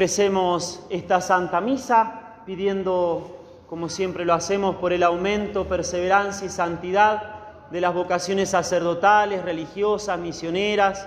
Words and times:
Ofrecemos 0.00 0.80
esta 0.88 1.20
Santa 1.20 1.60
Misa 1.60 2.40
pidiendo, 2.46 3.66
como 3.68 3.90
siempre 3.90 4.24
lo 4.24 4.32
hacemos, 4.32 4.76
por 4.76 4.94
el 4.94 5.02
aumento, 5.02 5.68
perseverancia 5.68 6.46
y 6.46 6.48
santidad 6.48 7.68
de 7.70 7.82
las 7.82 7.92
vocaciones 7.92 8.48
sacerdotales, 8.48 9.44
religiosas, 9.44 10.18
misioneras. 10.18 11.06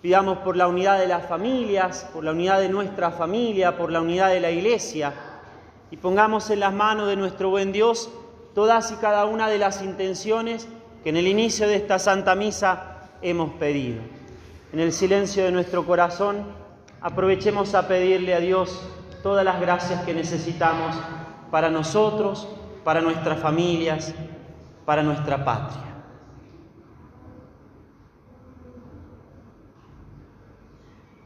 Pidamos 0.00 0.38
por 0.38 0.56
la 0.56 0.66
unidad 0.66 0.98
de 0.98 1.06
las 1.06 1.28
familias, 1.28 2.04
por 2.12 2.24
la 2.24 2.32
unidad 2.32 2.58
de 2.58 2.70
nuestra 2.70 3.12
familia, 3.12 3.76
por 3.76 3.92
la 3.92 4.00
unidad 4.00 4.30
de 4.30 4.40
la 4.40 4.50
Iglesia. 4.50 5.12
Y 5.92 5.96
pongamos 5.96 6.50
en 6.50 6.58
las 6.58 6.72
manos 6.72 7.06
de 7.06 7.14
nuestro 7.14 7.50
buen 7.50 7.70
Dios 7.70 8.10
todas 8.52 8.90
y 8.90 8.96
cada 8.96 9.26
una 9.26 9.48
de 9.48 9.58
las 9.58 9.80
intenciones 9.80 10.66
que 11.04 11.10
en 11.10 11.18
el 11.18 11.28
inicio 11.28 11.68
de 11.68 11.76
esta 11.76 12.00
Santa 12.00 12.34
Misa 12.34 13.10
hemos 13.22 13.52
pedido. 13.60 14.02
En 14.72 14.80
el 14.80 14.92
silencio 14.92 15.44
de 15.44 15.52
nuestro 15.52 15.86
corazón, 15.86 16.62
aprovechemos 17.02 17.74
a 17.74 17.88
pedirle 17.88 18.34
a 18.34 18.40
Dios 18.40 18.80
todas 19.22 19.44
las 19.44 19.60
gracias 19.60 20.02
que 20.02 20.14
necesitamos 20.14 20.96
para 21.50 21.68
nosotros, 21.68 22.48
para 22.84 23.00
nuestras 23.00 23.38
familias, 23.40 24.14
para 24.84 25.02
nuestra 25.02 25.44
patria. 25.44 25.82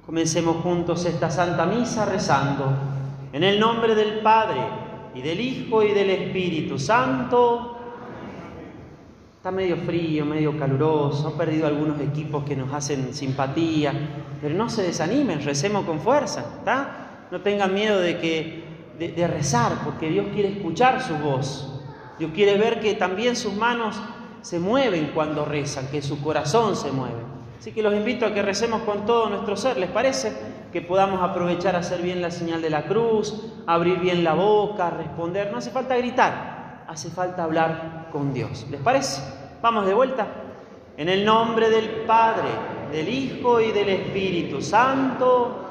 Comencemos 0.04 0.56
juntos 0.62 1.04
esta 1.04 1.30
Santa 1.30 1.66
Misa 1.66 2.04
rezando 2.06 2.70
en 3.32 3.42
el 3.42 3.58
nombre 3.58 3.94
del 3.94 4.20
Padre 4.20 4.60
y 5.14 5.20
del 5.20 5.40
Hijo 5.40 5.82
y 5.82 5.92
del 5.92 6.10
Espíritu 6.10 6.78
Santo. 6.78 7.75
Está 9.46 9.54
medio 9.54 9.76
frío, 9.76 10.24
medio 10.24 10.58
caluroso, 10.58 11.28
ha 11.28 11.38
perdido 11.38 11.68
algunos 11.68 12.00
equipos 12.00 12.42
que 12.42 12.56
nos 12.56 12.72
hacen 12.74 13.14
simpatía, 13.14 13.92
pero 14.42 14.56
no 14.56 14.68
se 14.68 14.82
desanimen, 14.82 15.40
recemos 15.44 15.86
con 15.86 16.00
fuerza, 16.00 16.44
¿está? 16.58 17.26
No 17.30 17.40
tengan 17.42 17.72
miedo 17.72 18.00
de, 18.00 18.18
que, 18.18 18.64
de 18.98 19.26
rezar, 19.28 19.84
porque 19.84 20.10
Dios 20.10 20.26
quiere 20.34 20.48
escuchar 20.48 21.00
su 21.00 21.14
voz. 21.18 21.80
Dios 22.18 22.32
quiere 22.34 22.58
ver 22.58 22.80
que 22.80 22.94
también 22.94 23.36
sus 23.36 23.54
manos 23.54 23.94
se 24.42 24.58
mueven 24.58 25.12
cuando 25.14 25.44
rezan, 25.44 25.86
que 25.92 26.02
su 26.02 26.20
corazón 26.20 26.74
se 26.74 26.90
mueve. 26.90 27.22
Así 27.60 27.70
que 27.70 27.84
los 27.84 27.94
invito 27.94 28.26
a 28.26 28.34
que 28.34 28.42
recemos 28.42 28.82
con 28.82 29.06
todo 29.06 29.30
nuestro 29.30 29.56
ser, 29.56 29.76
¿les 29.76 29.90
parece? 29.90 30.32
Que 30.72 30.82
podamos 30.82 31.22
aprovechar 31.22 31.76
a 31.76 31.78
hacer 31.78 32.02
bien 32.02 32.20
la 32.20 32.32
señal 32.32 32.60
de 32.60 32.70
la 32.70 32.86
cruz, 32.86 33.46
abrir 33.68 34.00
bien 34.00 34.24
la 34.24 34.34
boca, 34.34 34.90
responder. 34.90 35.52
No 35.52 35.58
hace 35.58 35.70
falta 35.70 35.96
gritar, 35.96 36.82
hace 36.88 37.10
falta 37.10 37.44
hablar 37.44 38.08
con 38.10 38.34
Dios. 38.34 38.66
¿Les 38.70 38.80
parece? 38.80 39.35
Vamos 39.62 39.86
de 39.86 39.94
vuelta. 39.94 40.26
En 40.96 41.08
el 41.08 41.24
nombre 41.24 41.70
del 41.70 41.88
Padre, 42.06 42.48
del 42.92 43.08
Hijo 43.08 43.60
y 43.60 43.72
del 43.72 43.88
Espíritu 43.88 44.60
Santo, 44.62 45.66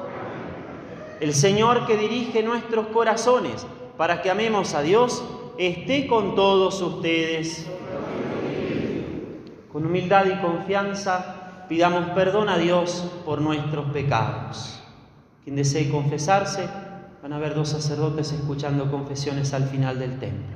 el 1.20 1.34
Señor 1.34 1.86
que 1.86 1.96
dirige 1.96 2.42
nuestros 2.42 2.88
corazones 2.88 3.66
para 3.96 4.22
que 4.22 4.30
amemos 4.30 4.74
a 4.74 4.82
Dios, 4.82 5.24
esté 5.58 6.06
con 6.06 6.34
todos 6.34 6.80
ustedes. 6.82 7.66
Con 9.72 9.86
humildad 9.86 10.26
y 10.26 10.40
confianza 10.40 11.64
pidamos 11.68 12.10
perdón 12.10 12.48
a 12.48 12.58
Dios 12.58 13.10
por 13.24 13.40
nuestros 13.40 13.86
pecados. 13.90 14.82
Quien 15.44 15.56
desee 15.56 15.90
confesarse, 15.90 16.68
van 17.22 17.32
a 17.32 17.36
haber 17.36 17.54
dos 17.54 17.68
sacerdotes 17.68 18.32
escuchando 18.32 18.90
confesiones 18.90 19.52
al 19.54 19.64
final 19.64 19.98
del 19.98 20.18
templo. 20.18 20.55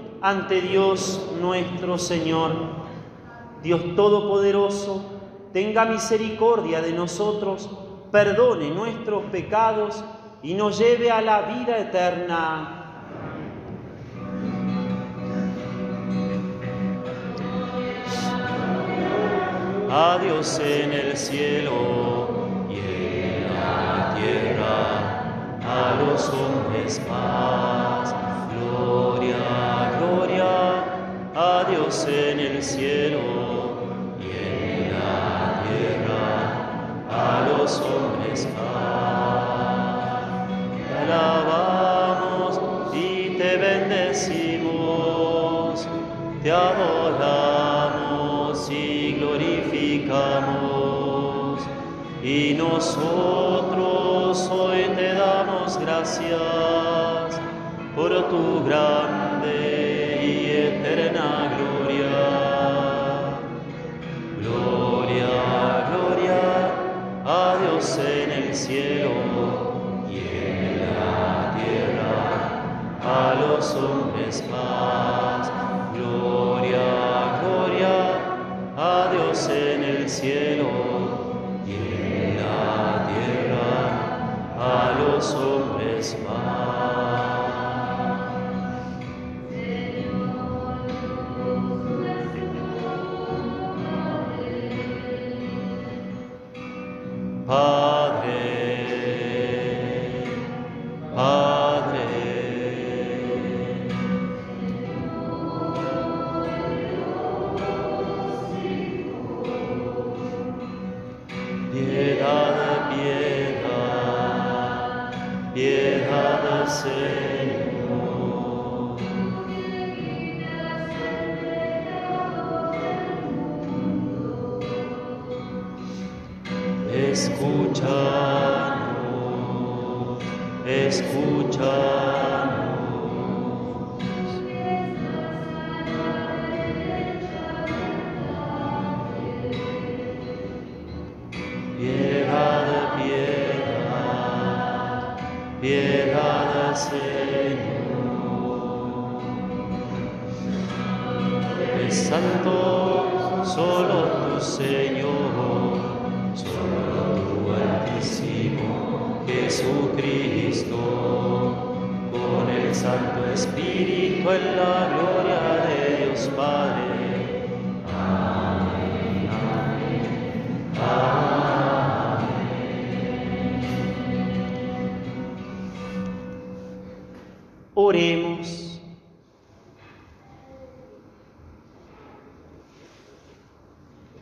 ante 0.21 0.61
Dios 0.61 1.31
nuestro 1.41 1.97
Señor. 1.97 2.51
Dios 3.63 3.95
Todopoderoso, 3.95 5.03
tenga 5.53 5.85
misericordia 5.85 6.81
de 6.81 6.93
nosotros, 6.93 7.69
perdone 8.11 8.71
nuestros 8.71 9.23
pecados 9.25 10.03
y 10.41 10.53
nos 10.53 10.79
lleve 10.79 11.11
a 11.11 11.21
la 11.21 11.41
vida 11.41 11.77
eterna. 11.77 12.77
A 19.93 20.17
Dios 20.23 20.59
en 20.59 20.93
el 20.93 21.17
cielo 21.17 22.47
y 22.69 22.77
en 22.77 23.53
la 23.53 24.15
tierra, 24.15 25.57
a 25.61 26.01
los 26.01 26.29
hombres 26.29 27.01
paz, 27.07 28.15
gloria, 28.55 29.90
a 31.35 31.65
Dios 31.69 32.07
en 32.09 32.39
el 32.39 32.61
cielo 32.61 33.21
y 34.19 34.31
en 34.37 34.91
la 34.91 35.63
tierra, 35.63 37.07
a 37.09 37.47
los 37.47 37.79
hombres 37.79 38.45
paz. 38.47 40.25
Te 40.75 40.83
alabamos 41.03 42.59
y 42.93 43.37
te 43.37 43.55
bendecimos, 43.57 45.87
te 46.43 46.51
adoramos 46.51 48.69
y 48.69 49.13
glorificamos. 49.13 51.61
Y 52.23 52.53
nosotros 52.55 54.49
hoy 54.51 54.83
te 54.95 55.13
damos 55.13 55.79
gracias 55.79 57.39
por 57.95 58.29
tu 58.29 58.63
grande 58.65 59.90
eterna 60.81 61.51
gloria. 61.57 62.17
Gloria, 64.41 65.87
gloria 65.91 66.41
a 67.25 67.57
Dios 67.61 67.99
en 67.99 68.31
el 68.31 68.55
cielo 68.55 69.11
y 70.09 70.17
en 70.17 70.79
la 70.81 71.55
tierra, 71.55 72.17
a 73.03 73.35
los 73.39 73.75
hombres 73.75 74.43
paz. 74.49 75.51
Gloria, 75.93 77.39
gloria 77.43 77.95
a 78.75 79.11
Dios 79.11 79.49
en 79.49 79.83
el 79.83 80.09
cielo 80.09 80.69
y 81.67 81.73
en 81.73 82.37
la 82.37 83.07
tierra, 83.11 83.75
a 84.57 84.99
los 84.99 85.33
hombres 85.35 86.17
paz. 86.25 86.70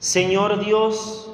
Señor 0.10 0.66
Dios, 0.66 1.32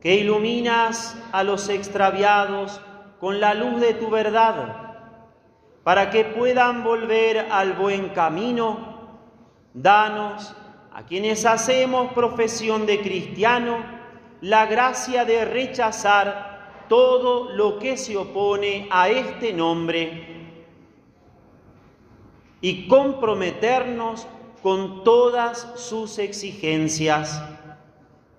que 0.00 0.14
iluminas 0.14 1.14
a 1.32 1.44
los 1.44 1.68
extraviados 1.68 2.80
con 3.20 3.40
la 3.40 3.52
luz 3.52 3.78
de 3.78 3.92
tu 3.92 4.08
verdad, 4.08 4.96
para 5.84 6.08
que 6.08 6.24
puedan 6.24 6.82
volver 6.82 7.40
al 7.50 7.74
buen 7.74 8.08
camino, 8.08 8.78
danos 9.74 10.56
a 10.94 11.02
quienes 11.02 11.44
hacemos 11.44 12.14
profesión 12.14 12.86
de 12.86 13.02
cristiano 13.02 13.84
la 14.40 14.64
gracia 14.64 15.26
de 15.26 15.44
rechazar 15.44 16.86
todo 16.88 17.52
lo 17.52 17.78
que 17.78 17.98
se 17.98 18.16
opone 18.16 18.88
a 18.90 19.10
este 19.10 19.52
nombre 19.52 20.54
y 22.62 22.88
comprometernos 22.88 24.26
con 24.62 25.04
todas 25.04 25.74
sus 25.76 26.18
exigencias 26.18 27.42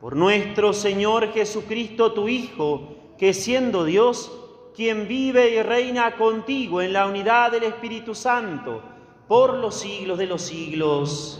por 0.01 0.15
nuestro 0.15 0.73
Señor 0.73 1.31
Jesucristo, 1.31 2.11
tu 2.11 2.27
Hijo, 2.27 2.95
que 3.19 3.35
siendo 3.35 3.85
Dios, 3.85 4.31
quien 4.75 5.07
vive 5.07 5.51
y 5.51 5.61
reina 5.61 6.17
contigo 6.17 6.81
en 6.81 6.91
la 6.91 7.05
unidad 7.05 7.51
del 7.51 7.63
Espíritu 7.65 8.15
Santo, 8.15 8.81
por 9.27 9.53
los 9.53 9.75
siglos 9.75 10.17
de 10.17 10.25
los 10.25 10.41
siglos. 10.41 11.39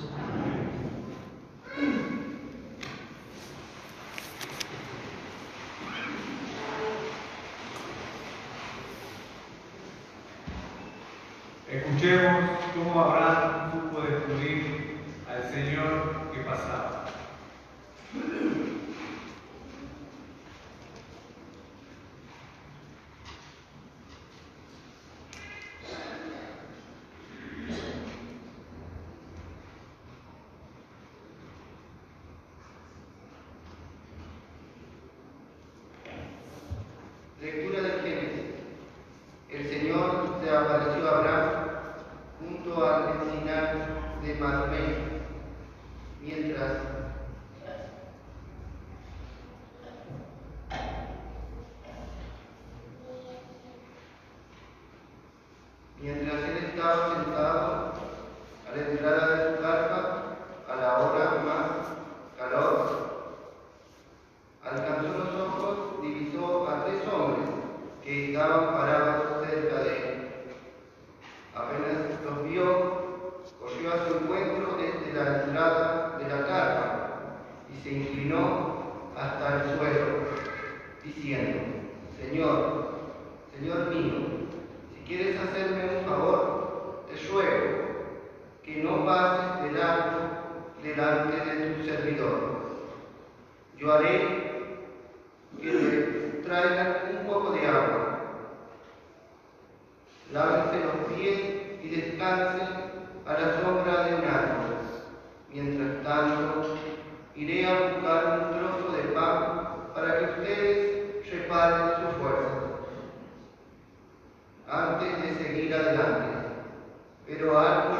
Pero 117.31 117.57
algo 117.57 117.95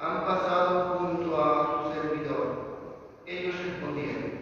han 0.00 0.24
pasado 0.24 0.98
junto 0.98 1.36
a 1.36 1.84
su 1.84 1.92
servidor. 1.92 2.46
Ellos 3.26 3.54
respondieron, 3.66 4.32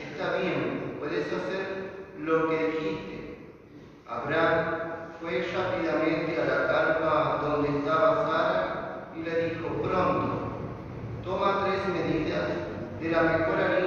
está 0.00 0.36
bien, 0.38 0.96
puedes 0.98 1.26
hacer 1.26 2.06
lo 2.18 2.48
que 2.48 2.66
dijiste. 2.68 3.38
Abraham 4.08 4.64
fue 5.20 5.46
rápidamente 5.52 6.40
a 6.40 6.44
la 6.46 6.66
carpa 6.66 7.40
donde 7.42 7.78
estaba 7.80 8.26
Sara 8.26 9.08
y 9.14 9.22
le 9.22 9.48
dijo, 9.48 9.68
pronto, 9.82 10.48
toma 11.22 11.66
tres 11.66 11.86
medidas 11.88 12.48
de 12.98 13.10
la 13.10 13.22
mejor 13.22 13.60
harina, 13.60 13.81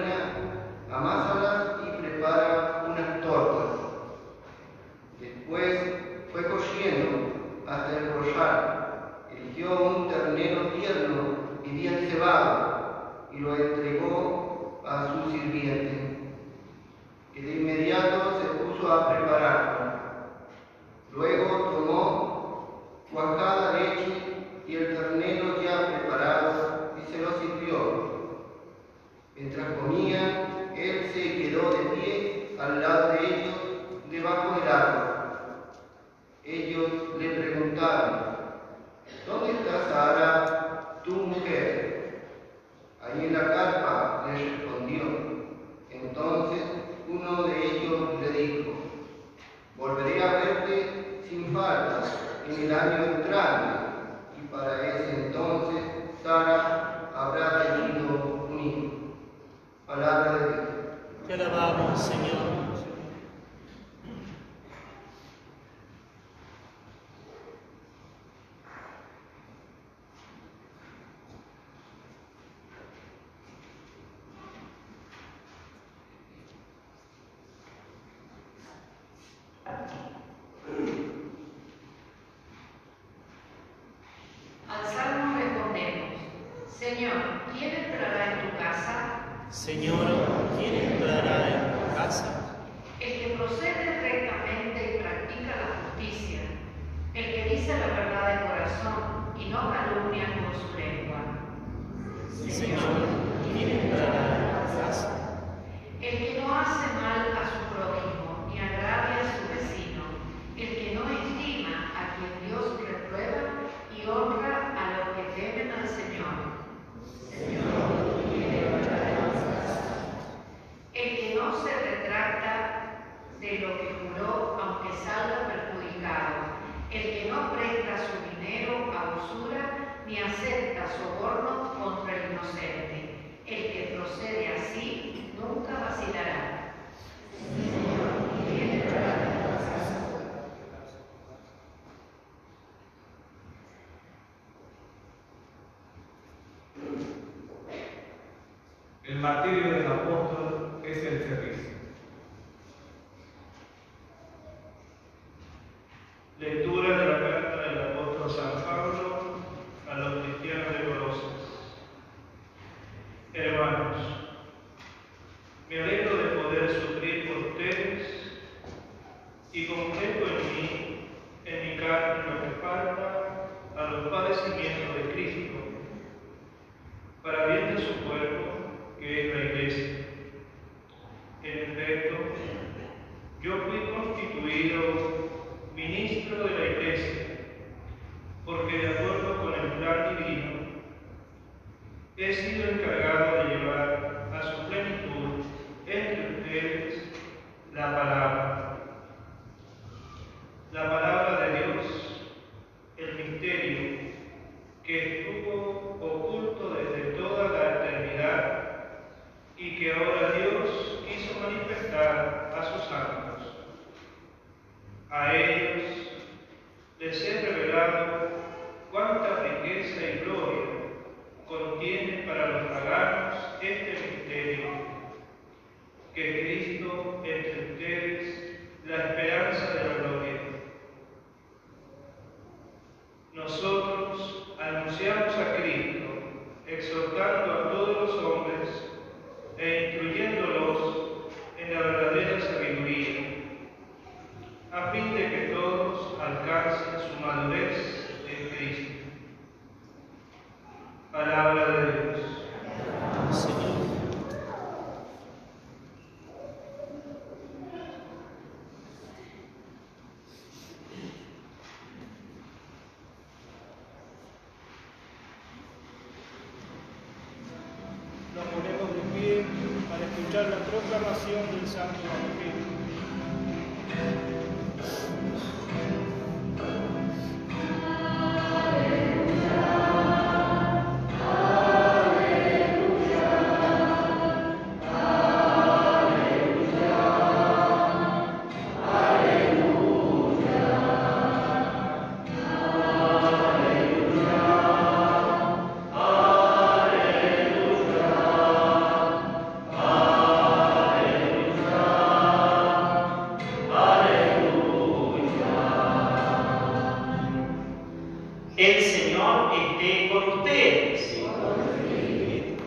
Señor 89.66 90.05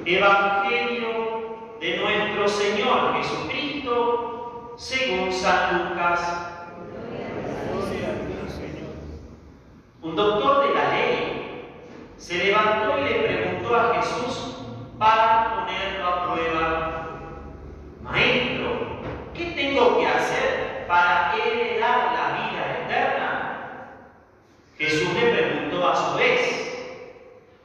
Evangelio 0.05 1.77
de 1.81 1.97
nuestro 1.99 2.49
Señor 2.49 3.15
Jesucristo, 3.15 4.75
según 4.77 5.31
San 5.33 5.91
Lucas. 5.91 6.21
Un 10.01 10.17
doctor 10.17 10.48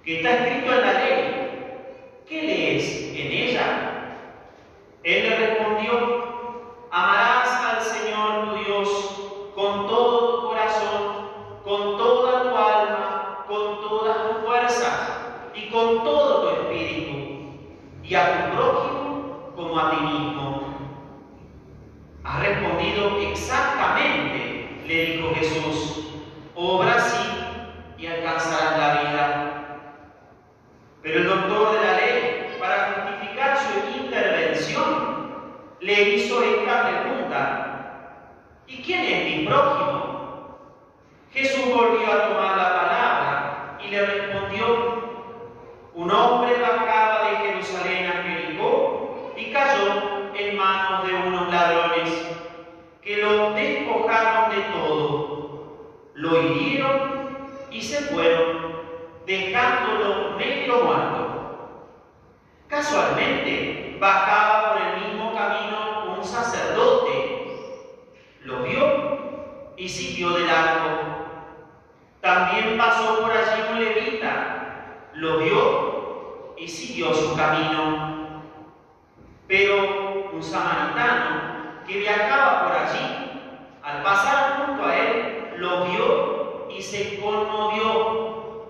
que 0.03 0.17
está 0.17 0.35
escrito 0.35 0.73
en 0.73 0.81
la 0.81 0.93
ley. 0.93 1.23
¿Qué 2.27 2.41
lees 2.41 3.11
en 3.15 3.31
ella? 3.31 4.09
Él 5.03 5.29
le 5.29 5.35
respondió, 5.35 6.22
broken. 39.45 39.82
lo 75.23 75.37
vio 75.37 76.53
y 76.57 76.67
siguió 76.67 77.13
su 77.13 77.35
camino. 77.35 78.41
Pero 79.47 80.29
un 80.33 80.43
samaritano 80.43 81.83
que 81.87 81.99
viajaba 81.99 82.65
por 82.65 82.77
allí, 82.77 83.31
al 83.81 84.03
pasar 84.03 84.65
junto 84.65 84.83
a 84.83 84.97
él, 84.97 85.53
lo 85.57 85.85
vio 85.85 86.67
y 86.69 86.81
se 86.81 87.21
conmovió. 87.21 88.65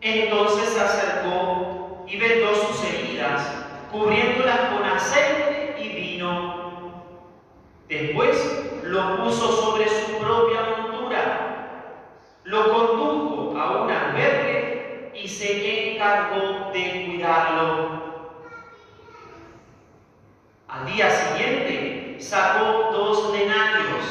Entonces 0.00 0.68
se 0.70 0.80
acercó 0.80 2.04
y 2.06 2.18
vendó 2.18 2.54
sus 2.54 2.84
heridas, 2.84 3.52
cubriéndolas 3.90 4.60
con 4.72 4.84
aceite 4.84 5.76
y 5.80 5.88
vino. 5.88 6.94
Después 7.88 8.80
lo 8.84 9.16
puso 9.16 9.50
sobre 9.52 9.79
día 21.00 21.10
siguiente 21.10 22.16
sacó 22.20 22.90
dos 22.92 23.32
denarios 23.32 24.04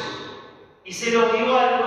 y 0.84 0.92
se 0.92 1.12
los 1.12 1.32
dio 1.32 1.56
al 1.56 1.79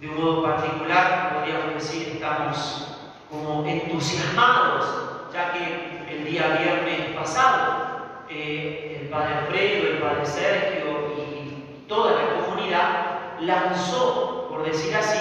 de 0.00 0.08
un 0.08 0.16
modo 0.16 0.42
particular, 0.44 1.34
podríamos 1.34 1.74
decir, 1.74 2.08
estamos 2.14 2.98
como 3.28 3.66
entusiasmados, 3.66 4.86
ya 5.32 5.52
que 5.52 6.06
el 6.08 6.24
día 6.24 6.56
viernes 6.58 7.16
pasado 7.16 8.24
eh, 8.28 9.00
el 9.00 9.08
padre 9.08 9.34
Alfredo, 9.34 9.88
el 9.88 9.98
padre 9.98 10.26
Sergio 10.26 11.14
y 11.16 11.84
toda 11.88 12.12
la 12.12 12.44
comunidad 12.44 13.40
lanzó, 13.40 14.46
por 14.48 14.64
decir 14.64 14.94
así, 14.94 15.18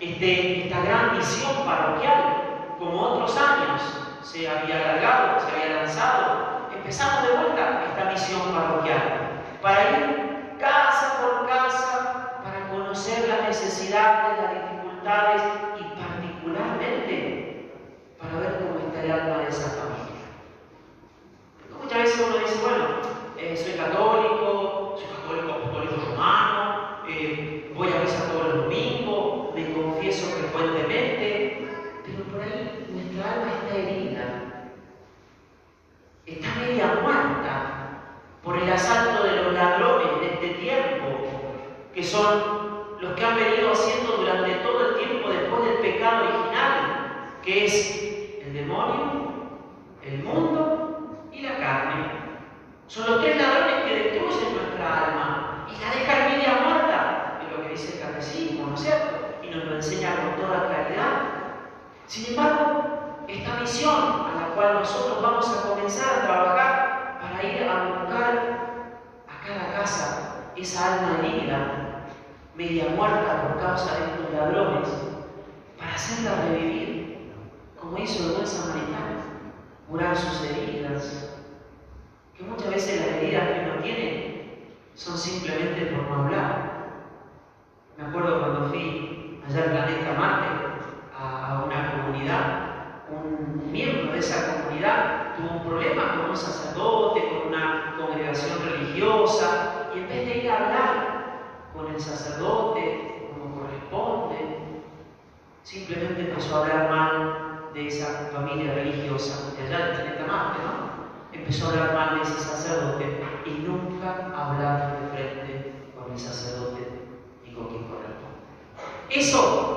este, 0.00 0.66
esta 0.66 0.80
gran 0.80 1.16
misión 1.16 1.64
parroquial, 1.64 2.76
como 2.78 3.00
otros 3.00 3.36
años 3.36 3.80
se 4.22 4.48
había 4.48 4.76
alargado, 4.76 5.40
se 5.40 5.54
había 5.54 5.82
lanzado. 5.82 6.68
Empezamos 6.72 7.22
de 7.22 7.36
vuelta 7.36 7.84
esta 7.88 8.10
misión 8.10 8.52
parroquial 8.52 9.24
para 9.62 9.93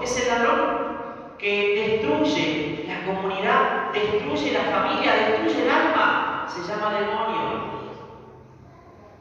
es 0.03 0.21
el 0.21 0.27
ladrón 0.27 0.97
que 1.37 1.99
destruye 2.01 2.85
la 2.87 3.05
comunidad, 3.05 3.91
destruye 3.93 4.53
la 4.53 4.63
familia, 4.71 5.13
destruye 5.13 5.63
el 5.63 5.69
alma. 5.69 6.47
Se 6.47 6.63
llama 6.63 6.93
demonio, 6.93 7.77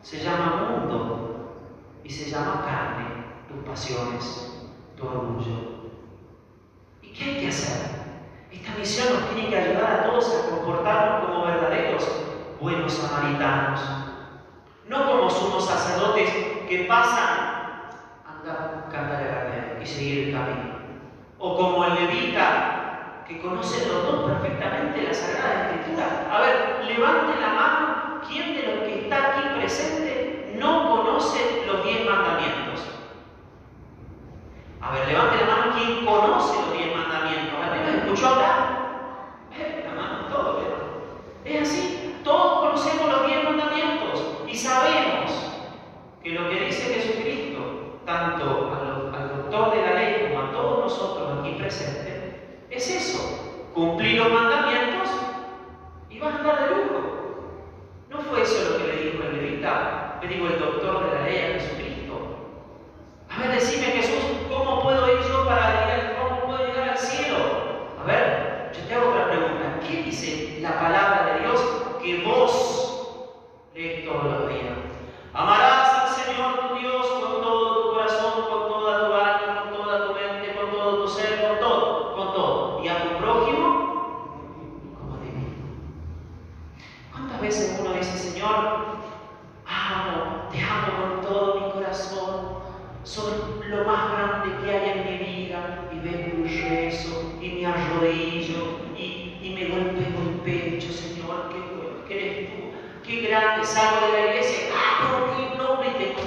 se 0.03 0.19
llama 0.19 0.69
mundo 0.69 1.27
y 2.05 2.11
se 2.11 2.31
llama 2.31 2.65
carne, 2.65 3.25
tus 3.49 3.65
pasiones, 3.65 4.71
tu 4.97 5.07
orgullo. 5.07 5.77
¿Y 7.03 7.09
qué 7.09 7.25
hay 7.25 7.41
que 7.41 7.49
hacer? 7.49 7.97
Esta 8.53 8.79
misión 8.79 9.13
nos 9.13 9.31
tiene 9.31 9.51
que 9.51 9.57
ayudar 9.57 9.93
a 9.93 10.03
todos 10.05 10.35
a 10.35 10.51
comportarnos 10.51 11.27
como 11.27 11.45
verdaderos 11.45 12.09
buenos 12.61 12.93
samaritanos, 12.93 13.81
no 14.89 15.07
como 15.11 15.29
sumos 15.29 15.67
sacerdotes 15.67 16.31
que 16.69 16.87
pasan, 16.89 17.91
anda, 18.25 18.89
cántale 18.91 19.31
a 19.31 19.46
seguir 19.87 20.29
el 20.29 20.35
camino. 20.35 20.77
O 21.39 21.57
como 21.57 21.85
el 21.85 21.95
levita, 21.95 22.77
que 23.27 23.41
conoce 23.41 23.89
los 23.89 24.03
dos 24.05 24.31
perfectamente 24.31 25.03
la 25.03 25.13
Sagrada 25.15 25.71
Escritura. 25.71 26.29
A 26.31 26.41
ver, 26.41 26.85
levante 26.87 27.41
la 27.41 27.49
mano, 27.49 28.21
¿quién 28.27 28.55
de 28.55 28.63
los 28.63 28.79
que 28.85 29.01
está 29.03 29.33
aquí 29.33 29.59
presente 29.59 30.55
no 30.59 30.89
conoce 30.89 31.65
los 31.67 31.85
diez 31.85 32.05
mandamientos? 32.05 32.85
A 34.81 34.93
ver, 34.93 35.09
levante 35.09 35.37
la 35.45 35.57
mano, 35.57 35.73
¿quién 35.77 36.07
conoce 36.07 36.55
los 36.61 36.73
diez 36.73 36.97
mandamientos? 36.97 37.59
¿La 37.59 37.97
escuchó 37.97 38.29
hablar? 38.29 38.87
Eh, 39.59 39.85
la 39.89 40.01
mano, 40.01 40.29
todo. 40.29 40.61
Es 41.45 41.63
así, 41.63 42.21
todos 42.23 42.61
conocemos 42.61 43.09
los 43.09 43.27
diez 43.27 43.45
mandamientos 43.45 44.23
y 44.47 44.55
sabemos 44.55 45.31
que 46.23 46.31
lo 46.31 46.49
que 46.49 46.67
dice 46.67 46.95
Jesucristo, 46.95 48.01
tanto 48.05 48.56
eso. 53.77 53.87
Cumplir 53.87 54.19
los 54.19 54.33
mandamientos 54.33 55.09
y 56.09 56.19
vas 56.19 56.35
a 56.35 56.39
andar 56.39 56.61
de 56.61 56.77
lujo. 56.77 57.01
No 58.09 58.19
fue 58.23 58.43
eso 58.43 58.71
lo 58.71 58.79
que 58.79 58.93
le 58.93 59.03
dijo 59.03 59.23
el 59.23 59.37
levita, 59.37 60.19
le 60.23 60.29
digo 60.29 60.47
el 60.47 60.59
doctor 60.59 61.05
de 61.05 61.15
la 61.15 61.23
ley 61.27 61.39
a 61.39 61.61
Jesucristo. 61.61 62.15
A 63.29 63.39
ver, 63.41 63.51
decime 63.53 63.87
Jesús, 63.87 64.25
¿cómo 64.49 64.83
puedo 64.83 65.13
ir 65.13 65.21
yo 65.29 65.45
para 65.45 65.87
llegar, 65.87 66.17
cómo 66.23 66.41
puedo 66.47 66.67
llegar 66.67 66.89
al 66.91 66.99
cielo? 66.99 67.37
A 68.01 68.05
ver, 68.07 68.73
yo 68.75 68.81
te 68.87 68.95
hago 68.95 69.11
otra 69.11 69.29
pregunta. 69.29 69.81
¿Qué 69.87 70.03
dice 70.05 70.59
la 70.63 70.81
palabra 70.81 71.35
de 71.35 71.41
Dios 71.41 71.61
que 72.03 72.25
vos 72.25 73.63
lees 73.75 74.07
todos 74.07 74.25
los 74.25 74.49
días? 74.49 74.73
Amarás 75.35 75.89
al 75.99 76.09
Señor 76.09 76.69
tu 76.69 76.75
Dios 76.79 77.07
con 77.07 77.43
todo 77.43 77.83
tu 77.83 77.95
corazón, 77.95 78.33
con 78.49 78.69
toda 78.69 79.07
tu 79.07 79.15
alma, 79.15 79.63
con 79.65 79.83
toda 79.83 80.07
tu 80.07 80.15
mente, 80.15 80.55
con 80.59 80.71
todo 80.71 81.03
tu 81.03 81.09
ser, 81.09 81.47
con 81.47 81.59
todo, 81.59 82.17
con 82.17 82.33
todo. 82.33 82.83
Y 82.83 82.89
a 82.89 83.03
tu 83.03 83.19
prójimo 83.19 83.67
como 84.99 85.15
a 85.15 85.19
ti 85.21 85.27
mismo. 85.27 85.67
¿Cuántas 87.13 87.41
veces 87.41 87.79
uno 87.81 87.93
dice, 87.93 88.17
Señor, 88.17 88.97
amo, 89.67 90.49
te 90.51 90.61
amo 90.61 91.21
con 91.21 91.21
todo 91.23 91.61
mi 91.61 91.73
corazón, 91.73 92.59
son 93.05 93.61
lo 93.69 93.85
más 93.85 94.13
grande 94.13 94.57
que 94.65 94.71
hay 94.71 94.91
en 94.91 95.05
mi 95.05 95.19
vida, 95.19 95.89
y 95.93 95.99
vengo 95.99 96.47
y 96.47 96.61
rezo, 96.63 97.35
y 97.43 97.49
me 97.51 97.67
arrodillo, 97.67 98.79
y, 98.97 99.39
y 99.43 99.53
me 99.55 99.69
golpeo 99.69 100.23
el 100.23 100.41
pecho, 100.45 100.93
Señor, 100.93 101.51
qué 101.51 101.59
bueno 101.59 102.05
que 102.09 102.15
eres 102.15 102.51
tú, 102.51 102.63
grande, 103.47 103.67
salgo 103.67 104.07
de 104.07 104.13
la 104.13 104.27
iglesia, 104.27 104.75
¡ah, 104.75 105.37
qué 105.37 105.57
nombre! 105.57 105.91
Tengo 105.91 106.21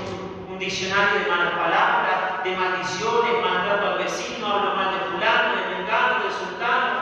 un, 0.50 0.60
diccionario 0.60 1.20
de 1.20 1.30
malas 1.30 1.54
palabras, 1.54 2.44
de 2.44 2.56
maldiciones, 2.56 3.42
maltrato 3.42 3.88
al 3.88 3.98
vecino, 3.98 4.46
hablo 4.46 4.76
mal 4.76 4.94
de 4.94 5.00
fulano, 5.06 5.56
de 5.56 5.78
mengano, 5.78 6.24
de 6.24 6.32
sultano. 6.32 7.00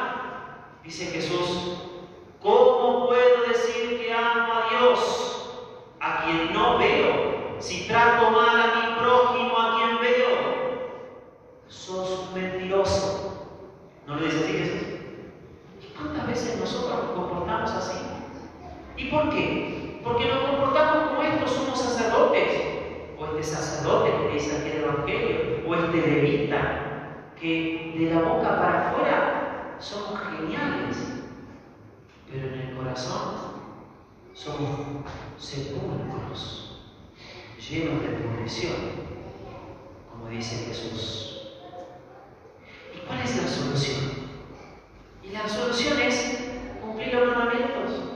Dice 0.84 1.06
Jesús, 1.08 1.84
¿Cómo 2.42 3.08
puedo 3.08 3.48
decir 3.48 4.00
que 4.00 4.14
amo 4.14 4.54
a 4.54 4.70
Dios 4.70 5.50
a 6.00 6.24
quien 6.24 6.54
no 6.54 6.78
veo? 6.78 7.58
Si 7.60 7.88
trato 7.88 8.30
mal 8.30 8.62
a 8.62 8.68
mi 8.76 9.00
prójimo 9.00 9.58
a 9.58 9.76
quien 9.76 10.00
veo, 10.00 10.38
sos 11.68 12.28
un 12.30 12.42
mentiroso. 12.42 13.50
¿No 14.06 14.16
lo 14.16 14.22
dice 14.22 14.38
así 14.38 14.54
Jesús? 14.54 14.88
¿Y 15.82 15.88
cuántas 15.98 16.28
veces 16.28 16.60
nosotros 16.60 17.04
nos 17.04 17.12
comportamos 17.16 17.72
así? 17.72 17.98
¿Y 18.96 19.06
por 19.06 19.30
qué? 19.32 19.77
Porque 20.08 20.28
nos 20.28 20.50
comportamos 20.50 21.10
como 21.10 21.22
estos 21.22 21.52
somos 21.52 21.80
sacerdotes. 21.80 22.52
O 23.20 23.26
este 23.26 23.44
sacerdote 23.44 24.12
que 24.12 24.34
dice 24.34 24.58
aquí 24.58 24.78
el 24.78 24.84
Evangelio, 24.84 25.38
o 25.68 25.76
este 25.76 25.98
levita, 25.98 26.60
que 27.40 27.94
de 27.98 28.16
la 28.16 28.22
boca 28.22 28.60
para 28.60 28.90
afuera 28.90 29.76
somos 29.80 30.20
geniales 30.20 31.18
pero 32.32 32.48
en 32.48 32.60
el 32.60 32.76
corazón 32.76 33.36
somos 34.34 35.06
sepulcros, 35.40 36.82
llenos 37.58 38.02
de 38.02 38.10
pudrición, 38.10 38.76
como 40.12 40.30
dice 40.30 40.66
Jesús. 40.66 41.48
¿Y 42.94 43.06
cuál 43.08 43.22
es 43.22 43.38
la 43.38 43.48
solución? 43.48 44.28
Y 45.24 45.30
la 45.30 45.48
solución 45.48 46.00
es 46.00 46.40
cumplir 46.82 47.14
los 47.14 47.36
mandamientos. 47.36 48.07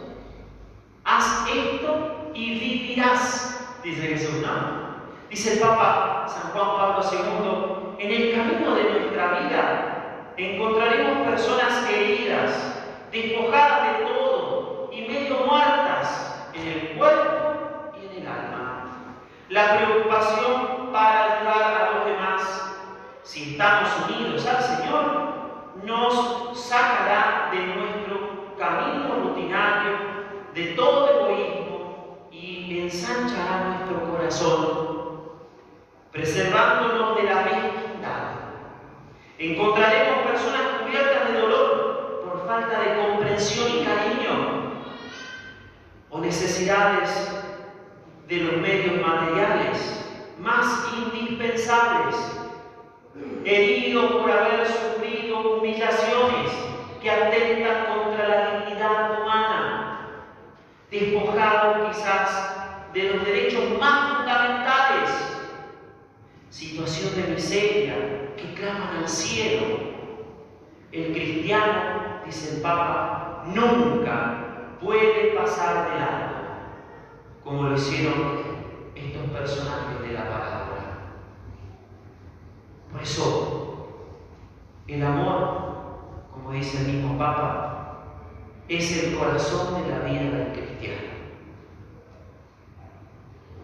Haz 1.13 1.45
esto 1.53 2.31
y 2.33 2.57
vivirás, 2.57 3.59
dice 3.83 4.01
Jesús, 4.01 4.41
¿no? 4.41 5.01
Dice 5.29 5.55
el 5.55 5.59
Papa 5.59 6.25
San 6.25 6.51
Juan 6.51 6.77
Pablo 6.77 7.03
II, 7.11 8.05
en 8.05 8.11
el 8.11 8.33
camino 8.33 8.75
de 8.75 8.83
nuestra 8.83 9.39
vida 9.39 9.91
encontraremos 10.37 11.27
personas 11.27 11.85
heridas, 11.89 12.85
despojadas 13.11 13.99
de 13.99 14.05
todo 14.05 14.89
y 14.93 15.01
medio 15.01 15.45
muertas 15.45 16.47
en 16.53 16.67
el 16.67 16.97
cuerpo 16.97 17.91
y 18.01 18.05
en 18.05 18.21
el 18.21 18.27
alma. 18.31 18.85
La 19.49 19.77
preocupación 19.79 20.93
para 20.93 21.23
ayudar 21.25 21.73
a 21.73 21.91
los 21.91 22.05
demás, 22.05 22.73
si 23.23 23.51
estamos 23.51 23.89
unidos 24.07 24.47
al 24.47 24.63
Señor, 24.63 25.31
nos 25.83 26.57
sacará 26.57 27.49
de 27.51 27.65
nuestro 27.67 28.55
camino 28.57 29.15
rutinario, 29.23 29.90
de 30.53 30.65
todo 30.75 31.09
egoísmo 31.09 32.27
y 32.31 32.79
ensanchará 32.81 33.69
nuestro 33.69 34.11
corazón, 34.11 35.21
preservándonos 36.11 37.15
de 37.17 37.23
la 37.23 37.35
mezquindad. 37.41 38.31
Encontraremos 39.37 40.27
personas 40.27 40.81
cubiertas 40.81 41.31
de 41.31 41.39
dolor 41.39 42.23
por 42.25 42.45
falta 42.47 42.79
de 42.79 43.05
comprensión 43.05 43.67
y 43.69 43.83
cariño 43.83 44.71
o 46.09 46.19
necesidades 46.19 47.31
de 48.27 48.37
los 48.37 48.57
medios 48.57 49.01
materiales 49.01 50.01
más 50.39 50.91
indispensables, 50.95 52.15
heridos 53.45 54.11
por 54.11 54.31
haber 54.31 54.67
sufrido 54.67 55.57
humillaciones 55.57 56.51
que 57.01 57.09
atentan 57.09 57.85
contra 57.93 58.27
la 58.27 58.59
dignidad 58.59 59.21
humana, 59.21 60.09
despojados 60.89 61.80
quizás 61.91 62.55
de 62.93 63.13
los 63.13 63.25
derechos 63.25 63.77
más 63.79 64.17
fundamentales, 64.17 65.09
situación 66.49 67.15
de 67.15 67.33
miseria 67.33 67.95
que 68.35 68.53
claman 68.53 68.97
al 68.97 69.07
cielo. 69.07 69.91
El 70.91 71.13
cristiano, 71.13 72.21
dice 72.25 72.55
el 72.55 72.61
Papa, 72.61 73.43
nunca 73.53 74.77
puede 74.81 75.31
pasar 75.31 75.91
de 75.91 75.99
largo, 75.99 76.35
como 77.43 77.63
lo 77.63 77.75
hicieron 77.75 78.41
estos 78.95 79.29
personajes 79.29 80.01
de 80.01 80.13
la 80.13 80.23
palabra. 80.23 80.97
Por 82.91 83.01
eso, 83.01 83.87
el 84.87 85.03
amor, 85.03 86.25
como 86.33 86.51
dice 86.51 86.81
el 86.81 86.93
mismo 86.93 87.17
Papa, 87.17 88.03
es 88.67 89.03
el 89.03 89.17
corazón 89.17 89.81
de 89.81 89.89
la 89.89 89.99
vida 89.99 90.37
del 90.37 90.51
cristiano. 90.51 91.10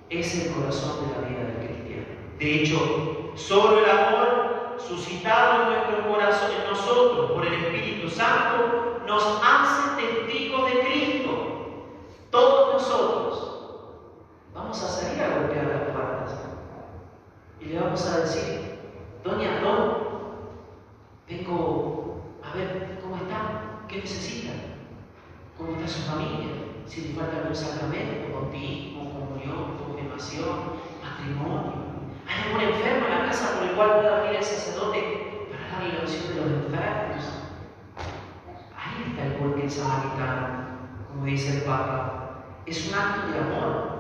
Es 0.09 0.45
el 0.45 0.53
corazón 0.53 1.07
de 1.07 1.13
la 1.13 1.27
vida 1.27 1.43
del 1.43 1.67
cristiano. 1.67 2.05
De 2.39 2.55
hecho, 2.55 3.31
solo 3.35 3.79
el 3.79 3.89
amor 3.89 4.77
suscitado 4.77 5.63
en 5.63 5.69
nuestro 5.69 6.09
corazón, 6.09 6.51
en 6.51 6.69
nosotros, 6.69 7.31
por 7.31 7.45
el 7.45 7.53
Espíritu 7.53 8.09
Santo, 8.09 9.01
nos 9.05 9.41
hace 9.43 10.01
testigos 10.01 10.71
de 10.71 10.79
Cristo. 10.79 11.29
Todos 12.29 12.73
nosotros 12.73 13.57
vamos 14.53 14.81
a 14.81 14.87
salir 14.87 15.21
a 15.21 15.39
golpear 15.39 15.65
las 15.65 15.81
puertas 15.93 16.35
y 17.59 17.65
le 17.65 17.79
vamos 17.79 18.05
a 18.05 18.19
decir, 18.19 18.79
Doña 19.23 19.59
Don, 19.61 19.97
vengo 21.27 22.21
a 22.43 22.55
ver 22.55 22.99
cómo 23.01 23.17
está, 23.17 23.81
qué 23.87 23.97
necesita, 23.97 24.53
cómo 25.57 25.73
está 25.73 25.87
su 25.87 26.01
familia, 26.03 26.66
si 26.87 27.01
le 27.01 27.13
falta 27.13 27.37
algún 27.37 27.55
sacramento, 27.55 28.33
bautismo, 28.33 29.11
comunión, 29.11 29.77
confirmación, 29.77 30.79
matrimonio. 31.03 31.73
¿Hay 32.27 32.43
algún 32.43 32.61
enfermo 32.61 33.05
en 33.07 33.11
la 33.11 33.25
casa 33.25 33.55
por 33.55 33.69
el 33.69 33.75
cual 33.75 33.99
pueda 33.99 34.21
venir 34.21 34.37
el 34.37 34.43
sacerdote 34.43 35.47
para 35.51 35.67
darle 35.71 35.93
la 35.93 36.01
unción 36.01 36.27
de 36.27 36.35
los 36.35 36.65
enfermos? 36.65 37.23
Ahí 38.75 39.11
está 39.11 39.23
el 39.25 39.33
buen 39.33 39.69
samaritano, 39.69 40.47
como 41.09 41.25
dice 41.25 41.57
el 41.57 41.63
Papa. 41.63 42.43
Es 42.65 42.87
un 42.87 42.95
acto 42.95 43.31
de 43.31 43.39
amor. 43.39 43.97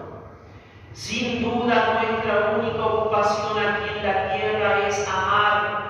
Sin 0.93 1.43
duda, 1.43 2.01
nuestra 2.01 2.57
única 2.57 2.85
ocupación 2.85 3.59
aquí 3.59 3.97
en 3.97 4.03
la 4.03 4.33
tierra 4.33 4.87
es 4.87 5.07
amar. 5.07 5.87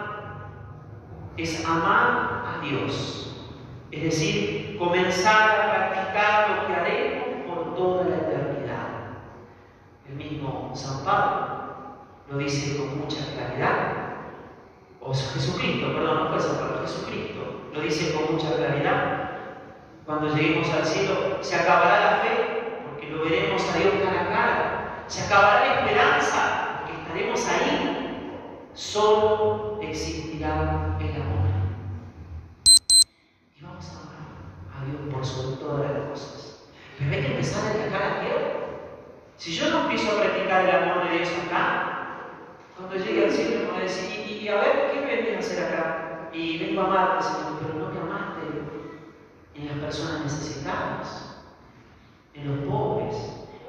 Es 1.38 1.66
amar 1.66 2.44
a 2.46 2.62
Dios. 2.62 3.48
Es 3.92 4.04
decir, 4.04 4.67
comenzar 4.78 5.60
a 5.60 5.92
practicar 5.92 6.50
lo 6.50 6.68
que 6.68 6.74
haremos 6.74 7.28
por 7.48 7.76
toda 7.76 8.06
la 8.06 8.16
eternidad. 8.18 8.88
El 10.08 10.16
mismo 10.16 10.72
San 10.74 11.04
Pablo 11.04 11.58
lo 12.30 12.38
dice 12.38 12.78
con 12.78 13.00
mucha 13.00 13.26
claridad. 13.34 13.94
O 15.02 15.14
Jesucristo, 15.14 15.94
perdón, 15.94 16.26
no 16.26 16.30
fue 16.32 16.40
San 16.40 16.58
Pablo, 16.58 16.82
Jesucristo 16.82 17.28
lo 17.78 17.82
dice 17.82 18.14
con 18.14 18.36
mucha 18.36 18.56
claridad. 18.56 19.30
Cuando 20.06 20.36
lleguemos 20.36 20.70
al 20.70 20.86
cielo, 20.86 21.38
se 21.42 21.56
acabará 21.56 22.00
la 22.00 22.18
fe, 22.20 22.82
porque 22.86 23.10
lo 23.10 23.24
veremos 23.24 23.62
a 23.70 23.78
Dios 23.78 23.94
cara 24.04 24.22
a 24.22 24.30
cara. 24.30 25.04
Se 25.08 25.26
acabará 25.26 25.66
la 25.66 25.74
esperanza, 25.82 26.82
porque 26.82 27.02
estaremos 27.02 27.48
ahí. 27.48 28.32
Solo 28.74 29.80
existirá 29.82 30.96
el 31.00 31.22
amor. 31.22 31.48
Y 33.60 33.64
vamos 33.64 33.86
a 33.90 33.92
amar 34.02 34.28
a 34.76 34.86
Dios 34.86 35.14
por 35.14 35.26
sobre 35.26 35.58
todas 35.58 35.92
las 35.92 36.10
cosas. 36.10 36.70
Empezar 37.38 37.76
en 37.76 37.92
la 37.92 37.98
cara 37.98 38.22
tierra. 38.22 38.52
Si 39.38 39.54
yo 39.54 39.70
no 39.70 39.82
empiezo 39.82 40.12
a 40.12 40.22
practicar 40.22 40.66
el 40.66 40.76
amor 40.76 41.08
de 41.08 41.18
Dios 41.18 41.30
acá, 41.46 42.18
cuando 42.76 42.96
llegue 42.96 43.26
al 43.26 43.32
cielo 43.32 43.60
me 43.60 43.72
voy 43.72 43.82
a 43.82 43.84
decir, 43.84 44.26
y, 44.28 44.48
a 44.48 44.56
ver, 44.56 44.92
¿qué 44.92 45.02
me 45.02 45.16
venís 45.16 45.36
a 45.36 45.40
hacer 45.40 45.66
acá? 45.66 46.30
Y 46.34 46.58
vengo 46.58 46.82
a 46.82 46.86
amarte, 46.86 47.24
Señor, 47.24 47.60
pero 47.62 47.74
no 47.76 47.90
me 47.92 48.00
amaste 48.00 48.42
en 49.54 49.68
las 49.68 49.78
personas 49.78 50.22
necesitadas, 50.22 51.44
en 52.34 52.48
los 52.48 52.68
pobres. 52.68 53.16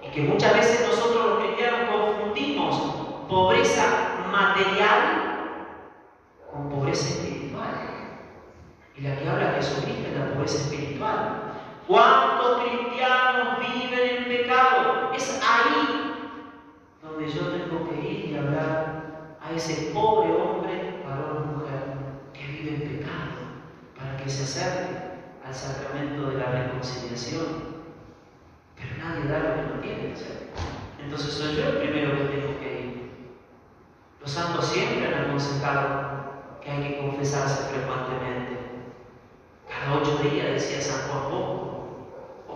Y 0.02 0.10
que 0.12 0.22
muchas 0.22 0.54
veces 0.54 0.88
nosotros 0.88 1.28
los 1.28 1.44
cristianos 1.44 1.90
confundimos 1.90 3.26
pobreza 3.28 4.24
material 4.32 5.60
con 6.50 6.70
pobreza 6.70 7.08
espiritual. 7.08 7.68
Y 8.96 9.02
la 9.02 9.16
que 9.16 9.28
habla 9.28 9.52
Jesucristo 9.56 10.08
es 10.08 10.18
la 10.18 10.32
pobreza 10.32 10.56
espiritual. 10.56 11.47
¿Cuántos 11.88 12.64
cristianos 12.64 13.60
viven 13.60 14.18
en 14.18 14.24
pecado? 14.24 15.10
Es 15.16 15.40
ahí 15.42 16.12
donde 17.02 17.32
yo 17.32 17.46
tengo 17.46 17.88
que 17.88 18.06
ir 18.06 18.24
y 18.26 18.36
hablar 18.36 19.38
a 19.40 19.52
ese 19.52 19.92
pobre 19.94 20.30
hombre, 20.34 21.02
varón 21.08 21.56
mujer, 21.56 21.80
que 22.34 22.46
vive 22.46 22.74
en 22.74 22.98
pecado, 22.98 23.32
para 23.96 24.18
que 24.18 24.28
se 24.28 24.44
acerque 24.44 24.96
al 25.42 25.54
sacramento 25.54 26.28
de 26.28 26.36
la 26.36 26.50
reconciliación. 26.50 27.46
Pero 28.76 28.90
nadie 28.98 29.24
da 29.24 29.38
lo 29.38 29.54
que 29.54 29.62
no 29.62 29.80
tiene 29.80 30.14
Entonces 31.02 31.32
soy 31.32 31.56
yo 31.56 31.68
el 31.68 31.78
primero 31.78 32.18
que 32.18 32.36
tengo 32.36 32.60
que 32.60 32.80
ir. 32.80 33.12
Los 34.20 34.30
santos 34.30 34.66
siempre 34.66 35.06
han 35.06 35.24
aconsejado 35.24 36.60
que 36.60 36.70
hay 36.70 36.82
que 36.82 36.98
confesarse 36.98 37.72
frecuentemente. 37.72 38.58
Cada 39.66 39.98
ocho 39.98 40.18
días, 40.18 40.52
decía 40.52 40.82
San 40.82 41.08
Juan 41.08 41.32
O 41.32 41.77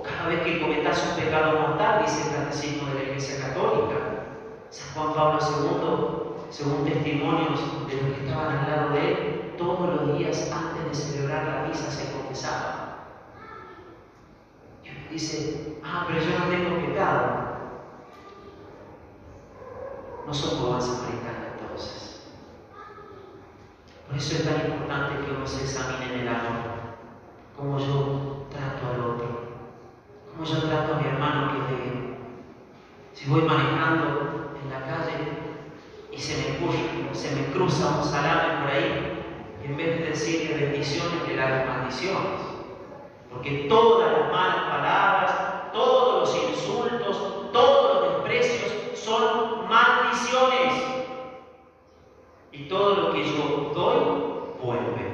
cada 0.03 0.29
vez 0.29 0.43
que 0.43 0.61
cometas 0.61 1.07
un 1.11 1.23
pecado 1.23 1.61
mortal, 1.61 2.03
dice 2.05 2.29
el 2.29 2.37
catecismo 2.37 2.89
de 2.89 2.95
la 2.95 3.03
Iglesia 3.03 3.47
Católica. 3.47 4.13
San 4.71 4.95
Juan 4.95 5.15
Pablo 5.15 5.39
II, 5.41 6.51
según 6.51 6.85
testimonios 6.85 7.61
de 7.89 7.97
los 7.97 8.17
que 8.17 8.27
estaban 8.27 8.57
al 8.57 8.71
lado 8.71 8.91
de 8.91 9.13
él, 9.13 9.55
todos 9.59 9.95
los 9.95 10.19
días 10.19 10.51
antes 10.51 10.89
de 10.89 10.95
celebrar 10.95 11.45
la 11.45 11.69
misa 11.69 11.91
se 11.91 12.11
confesaba. 12.11 12.83
Y 14.83 15.13
dice, 15.13 15.79
ah, 15.85 16.07
pero 16.09 16.21
yo 16.21 16.39
no 16.39 16.47
tengo 16.47 16.87
pecado. 16.87 17.43
No 20.27 20.33
son 20.33 20.67
buen 20.67 20.81
samaritano 20.81 21.47
entonces. 21.59 22.23
Por 24.09 24.17
eso 24.17 24.37
es 24.37 24.45
tan 24.45 24.71
importante 24.71 25.25
que 25.25 25.33
uno 25.33 25.47
se 25.47 25.65
examine 25.65 26.15
en 26.15 26.21
el 26.21 26.29
amor. 26.29 26.63
Cómo 27.57 27.79
yo 27.79 28.47
trato 28.51 28.87
al 28.95 29.01
otro. 29.01 29.42
Cómo 30.33 30.47
yo 30.47 30.63
trato 30.63 30.95
a 30.95 30.97
mi 30.97 31.09
hermano 31.09 31.53
que 31.53 31.75
es 31.75 33.21
Si 33.21 33.29
voy 33.29 33.43
manejando 33.43 34.55
en 34.63 34.71
la 34.71 34.81
calle 34.81 35.13
y 36.11 36.19
se 36.19 36.39
me, 36.39 37.15
se 37.15 37.37
me 37.37 37.53
cruza 37.53 37.99
un 37.99 38.05
salame 38.05 38.63
por 38.63 38.71
ahí, 38.71 39.25
en 39.63 39.77
vez 39.77 39.99
de 39.99 40.07
decirle 40.07 40.67
bendiciones, 40.67 41.29
le 41.29 41.37
da 41.37 41.67
maldiciones. 41.67 42.41
Porque 43.31 43.67
todas 43.69 44.13
las 44.13 44.33
malas 44.33 44.71
palabras, 44.71 45.73
todos 45.75 46.21
los 46.21 46.51
insultos, 46.51 47.53
todos 47.53 47.95
los 47.95 48.25
desprecios 48.25 48.99
son 48.99 49.69
maldiciones. 49.69 50.83
Y 52.53 52.69
todo 52.69 52.95
lo 52.95 53.13
que 53.13 53.25
yo 53.25 53.73
doy, 53.75 54.55
vuelve. 54.63 55.13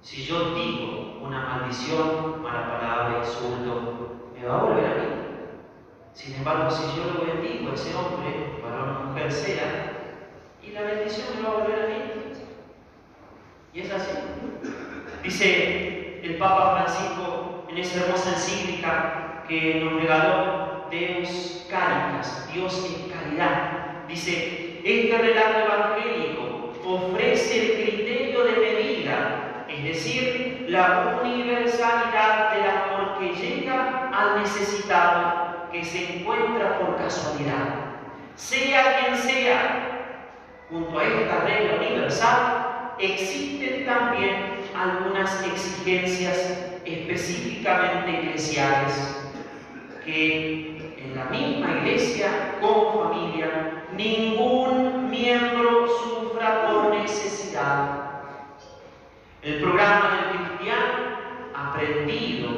Si 0.00 0.24
yo 0.24 0.54
digo 0.54 1.18
una 1.22 1.40
maldición, 1.40 2.42
mala 2.42 2.68
palabra, 2.70 3.18
insulto, 3.24 4.21
me 4.42 4.48
va 4.48 4.58
a 4.58 4.62
volver 4.64 4.84
a 4.84 4.94
mí. 4.94 5.08
Sin 6.14 6.34
embargo, 6.34 6.70
si 6.70 6.82
yo 6.96 7.04
lo 7.14 7.32
bendigo 7.32 7.70
a 7.70 7.74
ese 7.74 7.94
hombre, 7.94 8.58
para 8.60 8.82
una 8.82 8.98
mujer 9.06 9.32
sea, 9.32 9.92
y 10.62 10.72
la 10.72 10.82
bendición 10.82 11.28
me 11.36 11.42
va 11.42 11.48
a 11.48 11.58
volver 11.58 11.82
a 11.82 11.86
mí. 11.86 11.94
Y 13.72 13.80
es 13.80 13.92
así. 13.92 14.10
Dice 15.22 16.20
el 16.22 16.36
Papa 16.36 16.84
Francisco 16.84 17.64
en 17.68 17.78
esa 17.78 18.04
hermosa 18.04 18.30
encíclica 18.30 19.44
que 19.48 19.80
nos 19.82 19.94
regaló 19.94 20.86
Deus 20.90 21.66
Caritas, 21.70 22.48
Dios 22.52 22.84
en 22.84 23.10
caridad. 23.10 24.06
Dice, 24.08 24.80
este 24.84 25.18
relato 25.18 25.58
evangélico 25.60 26.72
ofrece 26.84 27.80
el 27.80 27.84
criterio 27.84 28.44
de 28.44 28.52
medida, 28.52 29.51
es 29.84 30.04
decir, 30.04 30.66
la 30.68 31.20
universalidad 31.22 32.52
del 32.52 32.64
amor 32.68 33.18
que 33.18 33.34
llega 33.34 34.10
al 34.12 34.40
necesitado 34.40 35.68
que 35.72 35.84
se 35.84 36.18
encuentra 36.18 36.78
por 36.78 36.96
casualidad. 36.96 37.80
Sea 38.36 39.00
quien 39.00 39.16
sea, 39.16 40.18
junto 40.70 40.98
a 40.98 41.04
esta 41.04 41.40
regla 41.40 41.76
universal, 41.76 42.94
existen 42.98 43.84
también 43.84 44.56
algunas 44.74 45.44
exigencias 45.44 46.58
específicamente 46.84 48.10
eclesiales 48.10 49.16
que 50.04 50.94
en 50.98 51.16
la 51.16 51.24
misma 51.26 51.78
iglesia, 51.78 52.58
como 52.60 53.10
familia, 53.10 53.84
ningún 53.96 55.10
miembro 55.10 55.86
sufra 55.88 56.66
por. 56.66 56.81
El 59.42 59.60
programa 59.60 60.10
del 60.14 60.46
cristiano, 60.46 61.18
aprendido 61.52 62.48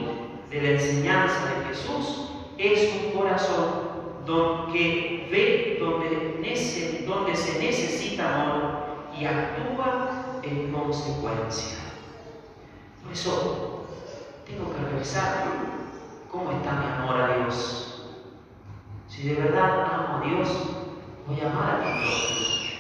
de 0.51 0.61
la 0.61 0.69
enseñanza 0.73 1.47
de 1.47 1.65
Jesús, 1.69 2.31
es 2.59 3.07
un 3.07 3.19
corazón 3.19 3.85
donde 4.27 5.27
ve 5.31 5.79
donde, 5.81 7.35
se 7.35 7.59
necesita 7.59 8.43
amor 8.43 8.63
y 9.19 9.25
actúa 9.25 10.41
en 10.43 10.73
consecuencia. 10.73 11.79
Por 13.03 13.13
eso 13.13 13.87
tengo 14.47 14.73
que 14.73 14.93
revisar 14.93 15.45
cómo 16.31 16.53
está 16.53 16.73
mi 16.73 16.87
amor 16.87 17.21
a 17.21 17.37
Dios. 17.39 18.11
Si 19.09 19.29
de 19.29 19.35
verdad 19.35 19.87
amo 19.91 20.19
a 20.19 20.27
Dios, 20.27 20.49
voy 21.27 21.41
a 21.41 21.51
amar 21.51 21.81
a 21.83 21.99
Dios. 21.99 22.75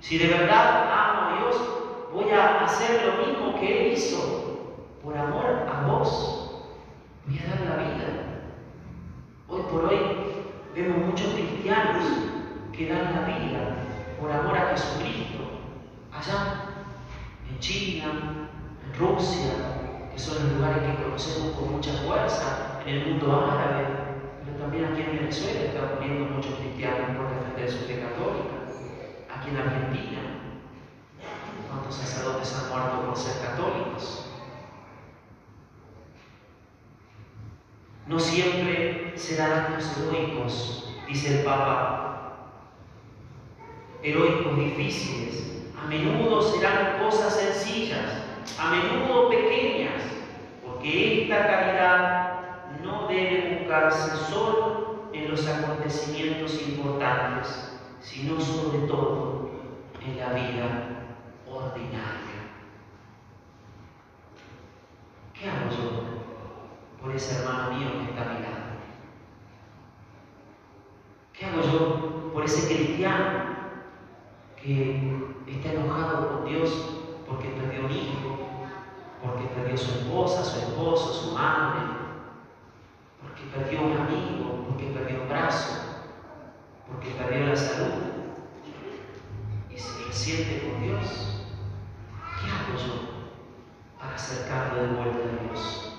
Si 0.00 0.18
de 0.18 0.28
verdad 0.28 0.90
amo 0.92 1.28
a 1.28 1.38
Dios, 1.38 1.83
voy 2.14 2.30
a 2.30 2.64
hacer 2.64 3.04
lo 3.06 3.26
mismo 3.26 3.58
que 3.58 3.86
Él 3.86 3.92
hizo 3.92 4.70
por 5.02 5.16
amor 5.18 5.66
a 5.68 5.86
vos. 5.86 6.62
Voy 7.26 7.38
a 7.38 7.48
dar 7.48 7.76
la 7.76 7.82
vida. 7.82 8.04
Hoy 9.48 9.62
por 9.62 9.84
hoy 9.86 9.98
vemos 10.74 11.06
muchos 11.06 11.34
cristianos 11.34 12.04
que 12.72 12.88
dan 12.88 13.14
la 13.14 13.22
vida 13.22 13.76
por 14.20 14.30
amor 14.30 14.56
a 14.56 14.70
Jesucristo. 14.70 15.38
Allá, 16.12 16.70
en 17.50 17.58
China, 17.58 18.48
Rusia, 18.96 19.52
que 20.12 20.18
son 20.18 20.44
los 20.44 20.52
lugares 20.54 20.84
que 20.84 21.02
conocemos 21.02 21.56
con 21.56 21.72
mucha 21.72 21.92
fuerza, 22.06 22.80
en 22.86 22.94
el 22.94 23.06
mundo 23.08 23.50
árabe, 23.50 23.86
pero 24.44 24.58
también 24.58 24.84
aquí 24.84 25.02
en 25.02 25.16
Venezuela 25.18 25.60
están 25.60 25.96
muriendo 25.96 26.36
muchos 26.36 26.54
cristianos 26.54 27.16
por 27.16 27.28
defender 27.28 27.70
su 27.70 27.86
fe 27.86 28.00
católica, 28.00 28.54
aquí 29.34 29.50
en 29.50 29.56
Argentina, 29.56 30.43
cuántos 31.94 31.96
sacerdotes 31.96 32.54
han 32.54 32.68
muerto 32.70 33.06
por 33.06 33.16
ser 33.16 33.40
católicos. 33.42 34.26
No 38.06 38.18
siempre 38.18 39.12
serán 39.16 39.52
actos 39.52 39.96
heroicos, 39.98 40.94
dice 41.08 41.38
el 41.38 41.44
Papa, 41.44 42.50
heroicos 44.02 44.56
difíciles, 44.56 45.62
a 45.82 45.86
menudo 45.86 46.42
serán 46.42 46.98
cosas 47.02 47.34
sencillas 47.34 48.10
a 48.58 48.70
menudo 48.70 49.30
pequeñas, 49.30 50.02
porque 50.64 51.22
esta 51.22 51.46
caridad 51.46 52.40
no 52.82 53.08
debe 53.08 53.58
buscarse 53.58 54.16
solo 54.30 55.08
en 55.14 55.30
los 55.30 55.46
acontecimientos 55.46 56.60
importantes, 56.60 57.78
sino 58.00 58.38
sobre 58.38 58.80
todo 58.80 59.50
en 60.04 60.18
la 60.18 60.32
vida 60.34 61.03
ordinaria. 61.56 62.34
¿Qué 65.32 65.48
hago 65.48 65.70
yo 65.70 67.02
por 67.02 67.14
ese 67.14 67.34
hermano 67.38 67.76
mío 67.76 67.90
que 67.98 68.10
está 68.10 68.30
a 68.30 68.34
mi 68.34 68.42
lado? 68.42 68.64
¿Qué 71.32 71.46
hago 71.46 71.60
yo 71.62 72.32
por 72.32 72.44
ese 72.44 72.74
cristiano 72.74 73.44
que 74.56 75.12
está 75.46 75.72
enojado 75.72 76.38
con 76.38 76.48
Dios 76.48 76.70
porque 77.28 77.48
perdió 77.48 77.84
un 77.84 77.90
hijo, 77.90 78.48
porque 79.22 79.44
perdió 79.54 79.76
su 79.76 79.90
esposa, 79.90 80.44
su 80.44 80.58
esposo, 80.58 81.12
su 81.12 81.34
madre, 81.34 81.80
porque 83.20 83.42
perdió 83.54 83.82
un 83.82 83.96
amigo, 83.96 84.64
porque 84.68 84.86
perdió 84.86 85.22
un 85.22 85.28
brazo, 85.28 85.72
porque 86.88 87.10
perdió 87.10 87.46
la 87.46 87.56
salud 87.56 87.92
y 89.70 89.78
se 89.78 90.04
resiente 90.04 90.68
con 90.68 90.82
Dios. 90.82 91.33
¿Qué 92.44 92.50
para 93.98 94.14
acercarlo 94.14 94.82
de 94.82 94.88
vuelta 94.88 95.18
a 95.18 95.48
Dios? 95.48 95.94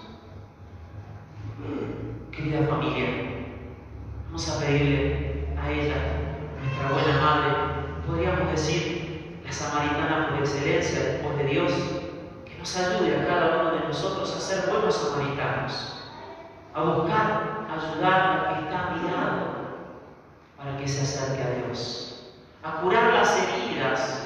¿Qué 2.31 2.37
querida 2.37 2.67
familia, 2.67 3.07
vamos 4.27 4.49
a 4.49 4.59
pedirle 4.59 5.47
a 5.59 5.71
ella, 5.71 5.95
nuestra 6.59 6.91
buena 6.91 7.21
madre, 7.21 7.55
podríamos 8.05 8.51
decir 8.51 9.39
la 9.43 9.51
samaritana 9.51 10.29
por 10.29 10.39
excelencia 10.39 10.99
después 10.99 11.37
de 11.37 11.43
Dios, 11.45 11.71
que 12.45 12.55
nos 12.59 12.77
ayude 12.77 13.15
a 13.15 13.25
cada 13.25 13.61
uno 13.61 13.71
de 13.71 13.87
nosotros 13.87 14.35
a 14.35 14.39
ser 14.39 14.69
buenos 14.69 14.95
samaritanos, 14.95 15.97
a 16.75 16.83
buscar 16.83 17.65
ayudar 17.73 18.21
al 18.21 18.53
que 18.53 18.61
está 18.65 18.91
mirado 18.91 19.55
para 20.57 20.77
que 20.77 20.87
se 20.87 21.01
acerque 21.01 21.41
a 21.41 21.65
Dios, 21.65 22.29
a 22.61 22.81
curar 22.81 23.13
las 23.13 23.35
heridas 23.41 24.24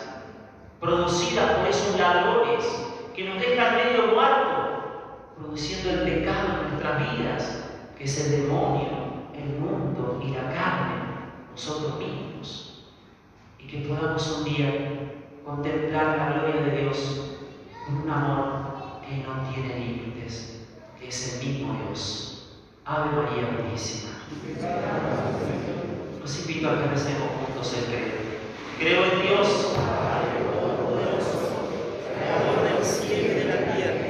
producidas 0.80 1.52
por 1.52 1.68
esos 1.68 2.00
ladrones 2.00 2.64
que 3.16 3.26
nos 3.26 3.40
dejan 3.40 3.76
medio 3.76 4.14
muerto, 4.14 5.34
produciendo 5.38 5.90
el 5.92 6.00
pecado 6.02 6.48
en 6.48 6.70
nuestras 6.70 7.18
vidas, 7.18 7.64
que 7.98 8.04
es 8.06 8.26
el 8.26 8.44
demonio, 8.44 8.90
el 9.36 9.60
mundo 9.60 10.22
y 10.24 10.30
la 10.30 10.54
carne, 10.54 10.96
nosotros 11.52 12.00
mismos. 12.00 12.86
Y 13.60 13.68
que 13.68 13.90
podamos 13.90 14.38
un 14.38 14.44
día 14.46 15.00
contemplar 15.46 16.18
la 16.18 16.34
gloria 16.34 16.62
de 16.62 16.82
Dios 16.82 17.40
con 17.86 18.04
un 18.04 18.10
amor 18.10 19.02
que 19.02 19.18
no 19.18 19.50
tiene 19.52 19.80
límites, 19.80 20.68
que 21.00 21.08
es 21.08 21.42
el 21.42 21.48
mismo 21.48 21.78
Dios. 21.86 22.30
Ave 22.86 23.12
María 23.12 23.50
Purísima. 23.56 24.14
Los 26.22 26.40
invito 26.40 26.70
a 26.70 26.82
que 26.82 26.90
recemos 26.90 27.30
juntos 27.40 27.74
el 27.78 27.86
credo. 27.86 28.20
Creo 28.80 29.04
en 29.04 29.22
Dios, 29.22 29.76
Padre 29.76 30.46
Todopoderoso, 30.54 31.70
Creador 32.16 32.64
del 32.64 32.84
cielo 32.86 33.28
y 33.28 33.36
de 33.36 33.46
la 33.46 33.76
tierra. 33.76 34.10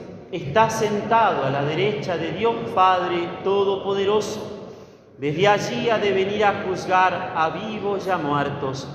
está 0.31 0.69
sentado 0.69 1.43
a 1.43 1.49
la 1.49 1.63
derecha 1.63 2.15
de 2.17 2.31
Dios 2.31 2.55
Padre 2.73 3.27
Todopoderoso. 3.43 4.69
Desde 5.17 5.47
allí 5.47 5.89
ha 5.89 5.97
de 5.97 6.13
venir 6.13 6.45
a 6.45 6.63
juzgar 6.65 7.33
a 7.35 7.49
vivos 7.49 8.07
y 8.07 8.09
a 8.09 8.17
muertos. 8.17 8.87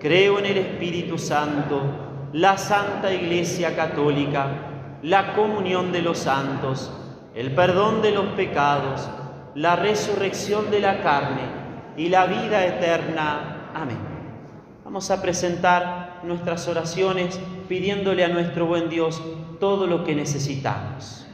Creo 0.00 0.38
en 0.38 0.46
el 0.46 0.58
Espíritu 0.58 1.18
Santo, 1.18 1.80
la 2.32 2.56
Santa 2.56 3.12
Iglesia 3.12 3.74
Católica, 3.74 4.46
la 5.02 5.34
comunión 5.34 5.90
de 5.90 6.02
los 6.02 6.18
santos, 6.18 6.92
el 7.34 7.54
perdón 7.54 8.00
de 8.00 8.12
los 8.12 8.26
pecados, 8.28 9.08
la 9.56 9.74
resurrección 9.74 10.70
de 10.70 10.80
la 10.80 11.02
carne 11.02 11.42
y 11.96 12.08
la 12.08 12.26
vida 12.26 12.64
eterna. 12.64 13.70
Amén. 13.74 13.98
Vamos 14.84 15.10
a 15.10 15.20
presentar 15.20 16.20
nuestras 16.22 16.68
oraciones 16.68 17.38
pidiéndole 17.68 18.24
a 18.24 18.28
nuestro 18.28 18.66
buen 18.66 18.88
Dios 18.88 19.20
todo 19.58 19.86
lo 19.86 20.04
que 20.04 20.14
necesitamos. 20.14 21.26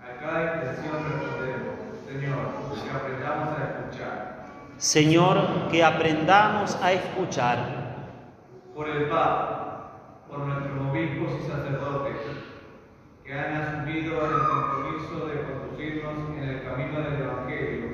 A 0.00 0.20
cada 0.20 0.56
intención 0.56 0.94
respondemos, 1.04 1.76
Señor, 2.06 2.36
que 2.84 2.90
aprendamos 2.90 3.48
a 3.58 3.64
escuchar. 3.64 4.46
Señor, 4.78 5.68
que 5.70 5.84
aprendamos 5.84 6.76
a 6.82 6.92
escuchar. 6.92 7.58
Por 8.74 8.88
el 8.88 9.08
Papa, 9.08 10.22
por 10.28 10.40
nuestros 10.40 10.90
obispos 10.90 11.32
y 11.40 11.48
sacerdotes, 11.48 12.16
que 13.24 13.32
han 13.32 13.56
asumido 13.56 14.24
el 14.26 14.48
compromiso 14.48 15.26
de 15.26 15.42
conducirnos 15.42 16.36
en 16.36 16.48
el 16.48 16.62
camino 16.62 17.00
del 17.00 17.22
Evangelio, 17.22 17.86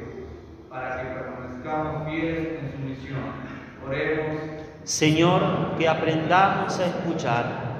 para 0.68 1.00
que 1.00 1.08
permanezcamos 1.08 2.08
fieles 2.08 2.58
en 2.60 2.72
su 2.72 2.78
misión. 2.78 3.52
Oremos 3.86 4.62
Señor, 4.84 5.76
que 5.78 5.88
aprendamos 5.88 6.78
a 6.80 6.86
escuchar. 6.86 7.71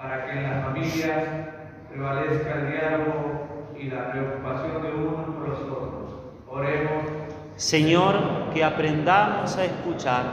Para 0.00 0.24
que 0.24 0.32
en 0.32 0.42
las 0.44 0.64
familias 0.64 1.28
prevalezca 1.90 2.54
el 2.54 2.70
diálogo 2.70 3.74
y 3.78 3.90
la 3.90 4.12
preocupación 4.12 4.82
de 4.82 4.92
unos 4.92 5.36
por 5.36 5.48
los 5.48 5.60
otros. 5.60 6.10
Oremos. 6.48 7.04
Señor, 7.56 8.14
que 8.54 8.64
aprendamos 8.64 9.54
a 9.58 9.64
escuchar. 9.64 10.24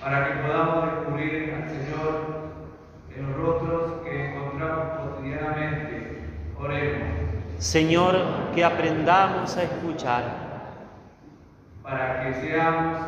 Para 0.00 0.26
que 0.26 0.34
podamos 0.40 0.86
descubrir 0.86 1.54
al 1.54 1.68
Señor 1.68 2.50
en 3.14 3.26
los 3.28 3.36
rostros 3.36 3.92
que 4.04 4.30
encontramos 4.30 4.86
cotidianamente. 5.00 6.24
Oremos. 6.58 7.08
Señor, 7.58 8.16
que 8.54 8.64
aprendamos 8.64 9.54
a 9.58 9.62
escuchar. 9.64 10.24
Para 11.82 12.22
que 12.22 12.34
seamos 12.40 13.00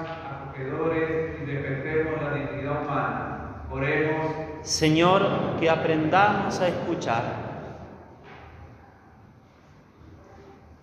y 0.59 1.45
defendemos 1.45 2.23
la 2.23 2.35
dignidad 2.35 2.83
humana. 2.83 3.39
Oremos. 3.71 4.42
Señor, 4.63 5.23
que 5.59 5.69
aprendamos 5.69 6.61
a 6.61 6.69
escuchar. 6.69 7.23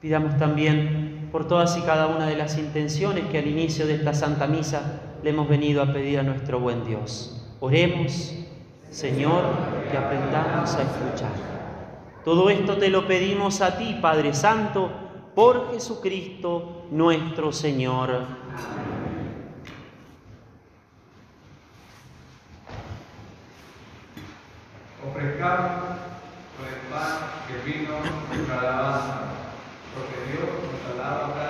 Pidamos 0.01 0.38
también 0.38 1.30
por 1.32 1.47
todas 1.47 1.77
y 1.77 1.82
cada 1.82 2.07
una 2.07 2.25
de 2.25 2.36
las 2.36 2.57
intenciones 2.57 3.25
que 3.25 3.39
al 3.39 3.47
inicio 3.47 3.86
de 3.86 3.95
esta 3.95 4.13
Santa 4.13 4.47
Misa 4.47 5.01
le 5.23 5.30
hemos 5.30 5.47
venido 5.47 5.82
a 5.82 5.91
pedir 5.93 6.19
a 6.19 6.23
nuestro 6.23 6.59
buen 6.59 6.86
Dios. 6.86 7.45
Oremos, 7.59 8.34
Señor, 8.89 9.43
que 9.91 9.97
aprendamos 9.97 10.73
a 10.75 10.82
escuchar. 10.82 11.32
Todo 12.23 12.49
esto 12.49 12.77
te 12.77 12.89
lo 12.89 13.07
pedimos 13.07 13.61
a 13.61 13.77
ti, 13.77 13.97
Padre 14.01 14.34
Santo, 14.34 14.89
por 15.36 15.71
Jesucristo 15.71 16.86
nuestro 16.91 17.51
Señor. 17.51 18.25
Ofrezcamos 25.08 26.00
con 26.56 26.68
el 26.68 26.80
pan 26.91 27.18
que 27.47 27.56
vino 27.64 28.00
nuestra 28.28 28.60
alabanza, 28.60 29.18
porque 29.95 30.32
Dios 30.32 30.50
nos 30.60 30.82
alaba 30.93 31.49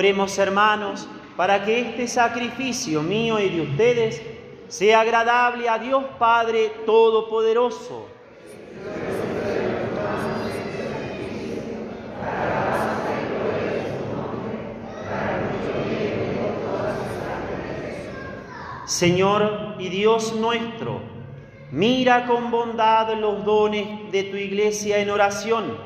Oremos 0.00 0.38
hermanos, 0.38 1.06
para 1.36 1.62
que 1.62 1.78
este 1.78 2.08
sacrificio 2.08 3.02
mío 3.02 3.38
y 3.38 3.50
de 3.50 3.60
ustedes 3.60 4.22
sea 4.66 5.00
agradable 5.00 5.68
a 5.68 5.78
Dios 5.78 6.02
Padre 6.18 6.72
Todopoderoso. 6.86 8.08
Señor 18.86 19.74
y 19.78 19.90
Dios 19.90 20.34
nuestro, 20.34 21.02
mira 21.72 22.26
con 22.26 22.50
bondad 22.50 23.12
los 23.18 23.44
dones 23.44 24.10
de 24.10 24.22
tu 24.22 24.38
iglesia 24.38 25.00
en 25.00 25.10
oración 25.10 25.76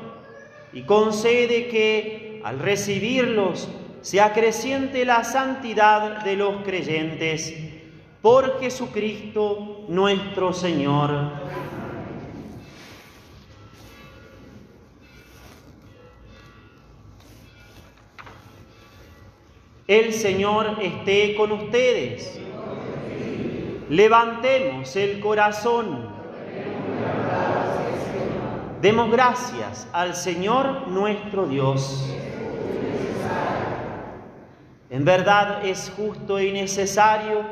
y 0.71 0.83
concede 0.83 1.67
que 1.67 2.39
al 2.45 2.59
recibirlos 2.59 3.67
se 4.05 4.21
acreciente 4.21 5.03
la 5.03 5.23
santidad 5.23 6.23
de 6.23 6.35
los 6.35 6.61
creyentes 6.61 7.55
por 8.21 8.59
Jesucristo 8.59 9.85
nuestro 9.87 10.53
Señor. 10.53 11.31
El 19.87 20.13
Señor 20.13 20.77
esté 20.83 21.33
con 21.35 21.51
ustedes. 21.51 22.39
Levantemos 23.89 24.95
el 24.95 25.19
corazón. 25.19 26.09
Demos 28.83 29.11
gracias 29.11 29.87
al 29.91 30.15
Señor 30.15 30.89
nuestro 30.89 31.47
Dios. 31.47 32.15
En 34.89 35.05
verdad 35.05 35.65
es 35.65 35.91
justo 35.95 36.39
y 36.39 36.51
necesario, 36.51 37.43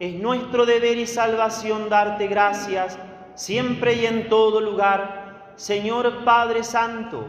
es 0.00 0.14
nuestro 0.14 0.66
deber 0.66 0.96
y 0.98 1.06
salvación 1.06 1.88
darte 1.88 2.26
gracias 2.26 2.98
siempre 3.34 3.94
y 3.94 4.06
en 4.06 4.28
todo 4.28 4.60
lugar, 4.60 5.52
Señor 5.56 6.24
Padre 6.24 6.64
Santo, 6.64 7.26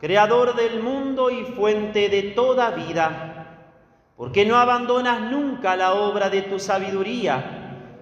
Creador 0.00 0.54
del 0.54 0.82
mundo 0.82 1.30
y 1.30 1.44
fuente 1.44 2.08
de 2.08 2.22
toda 2.22 2.70
vida, 2.70 3.74
porque 4.16 4.44
no 4.44 4.56
abandonas 4.56 5.20
nunca 5.22 5.74
la 5.74 5.94
obra 5.94 6.30
de 6.30 6.42
tu 6.42 6.58
sabiduría 6.58 7.58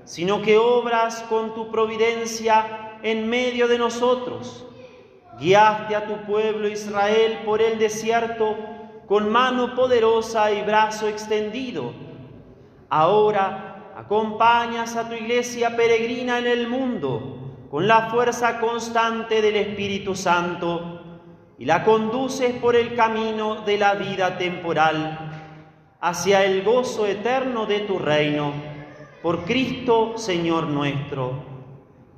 sino 0.07 0.41
que 0.41 0.57
obras 0.57 1.25
con 1.29 1.53
tu 1.55 1.71
providencia 1.71 2.99
en 3.03 3.29
medio 3.29 3.67
de 3.67 3.77
nosotros. 3.77 4.65
Guiaste 5.39 5.97
a 5.97 6.07
tu 6.07 6.25
pueblo 6.25 6.69
Israel 6.69 7.41
por 7.45 7.61
el 7.61 7.79
desierto 7.79 8.57
con 9.07 9.31
mano 9.31 9.75
poderosa 9.75 10.51
y 10.53 10.63
brazo 10.63 11.09
extendido. 11.09 11.93
Ahora 12.89 13.93
acompañas 13.97 14.97
a 14.97 15.09
tu 15.09 15.15
iglesia 15.15 15.77
peregrina 15.77 16.39
en 16.39 16.47
el 16.47 16.69
mundo 16.69 17.37
con 17.71 17.87
la 17.87 18.11
fuerza 18.11 18.61
constante 18.61 19.41
del 19.43 19.57
Espíritu 19.57 20.15
Santo 20.15 21.01
y 21.59 21.65
la 21.65 21.85
conduces 21.85 22.53
por 22.55 22.77
el 22.77 22.95
camino 22.95 23.63
de 23.63 23.79
la 23.79 23.95
vida 23.95 24.39
temporal 24.39 25.33
hacia 26.01 26.45
el 26.45 26.63
gozo 26.63 27.07
eterno 27.07 27.67
de 27.67 27.81
tu 27.81 27.99
reino 27.99 28.53
por 29.23 29.45
Cristo 29.45 30.19
Señor 30.19 30.65
nuestro. 30.65 31.33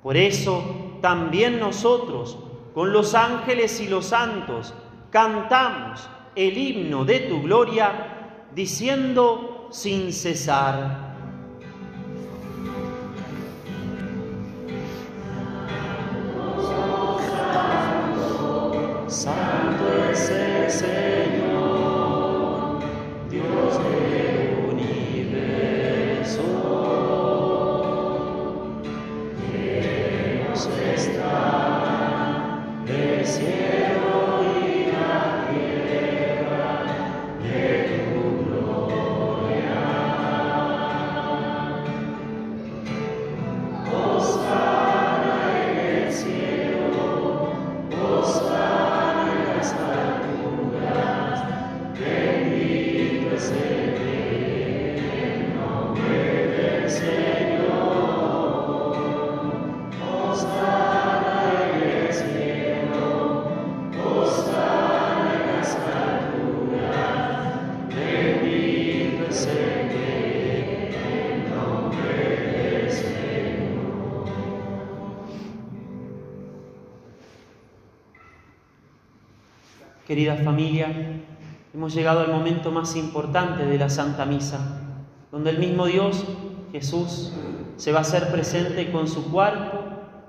Por 0.03 0.17
eso 0.17 0.99
también 1.01 1.61
nosotros, 1.61 2.39
con 2.75 2.93
los 2.93 3.15
ángeles 3.15 3.81
y 3.81 3.89
los 3.89 4.07
santos, 4.07 4.75
cantamos 5.11 6.09
el 6.39 6.57
himno 6.57 7.05
de 7.05 7.19
tu 7.21 7.43
gloria, 7.43 8.47
diciendo 8.55 9.69
sin 9.73 10.13
cesar. 10.13 11.09
Santo 19.09 19.85
es 20.13 20.31
el 20.31 20.71
Señor, 20.71 21.73
Dios 23.29 23.79
del 23.83 24.59
universo. 24.71 26.43
Llenos 29.51 30.69
está 30.95 31.69
familia, 80.49 80.89
hemos 81.75 81.95
llegado 81.95 82.21
al 82.21 82.33
momento 82.33 82.73
más 82.73 82.97
importante 82.97 83.67
de 83.67 83.77
la 83.77 83.91
Santa 83.91 84.25
Misa, 84.25 84.81
donde 85.31 85.51
el 85.51 85.59
mismo 85.59 85.85
Dios, 85.85 86.25
Jesús, 86.73 87.35
se 87.77 87.93
va 87.93 87.99
a 87.99 88.01
hacer 88.01 88.33
presente 88.33 88.91
con 88.91 89.09
su 89.09 89.31
cuerpo, 89.31 89.79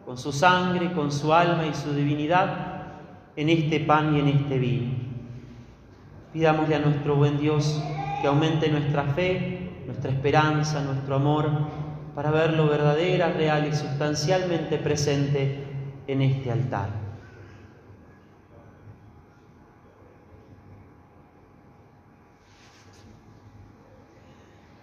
con 0.05 0.17
su 0.17 0.34
sangre, 0.34 0.91
con 0.91 1.09
su 1.09 1.34
alma 1.34 1.65
y 1.65 1.74
su 1.74 1.93
divinidad 1.93 2.97
en 3.38 3.47
este 3.47 3.80
pan 3.80 4.13
y 4.13 4.20
en 4.20 4.28
este 4.28 4.59
vino. 4.59 4.91
Pidámosle 6.34 6.76
a 6.76 6.80
nuestro 6.80 7.15
buen 7.15 7.39
Dios 7.39 7.82
que 8.22 8.28
aumente 8.28 8.70
nuestra 8.70 9.03
fe, 9.03 9.72
nuestra 9.86 10.11
esperanza, 10.11 10.84
nuestro 10.84 11.15
amor, 11.15 11.49
para 12.13 12.30
verlo 12.30 12.67
verdadera, 12.67 13.32
real 13.32 13.70
y 13.70 13.74
sustancialmente 13.74 14.80
presente 14.80 15.63
en 16.07 16.22
este 16.22 16.51
altar. 16.51 17.09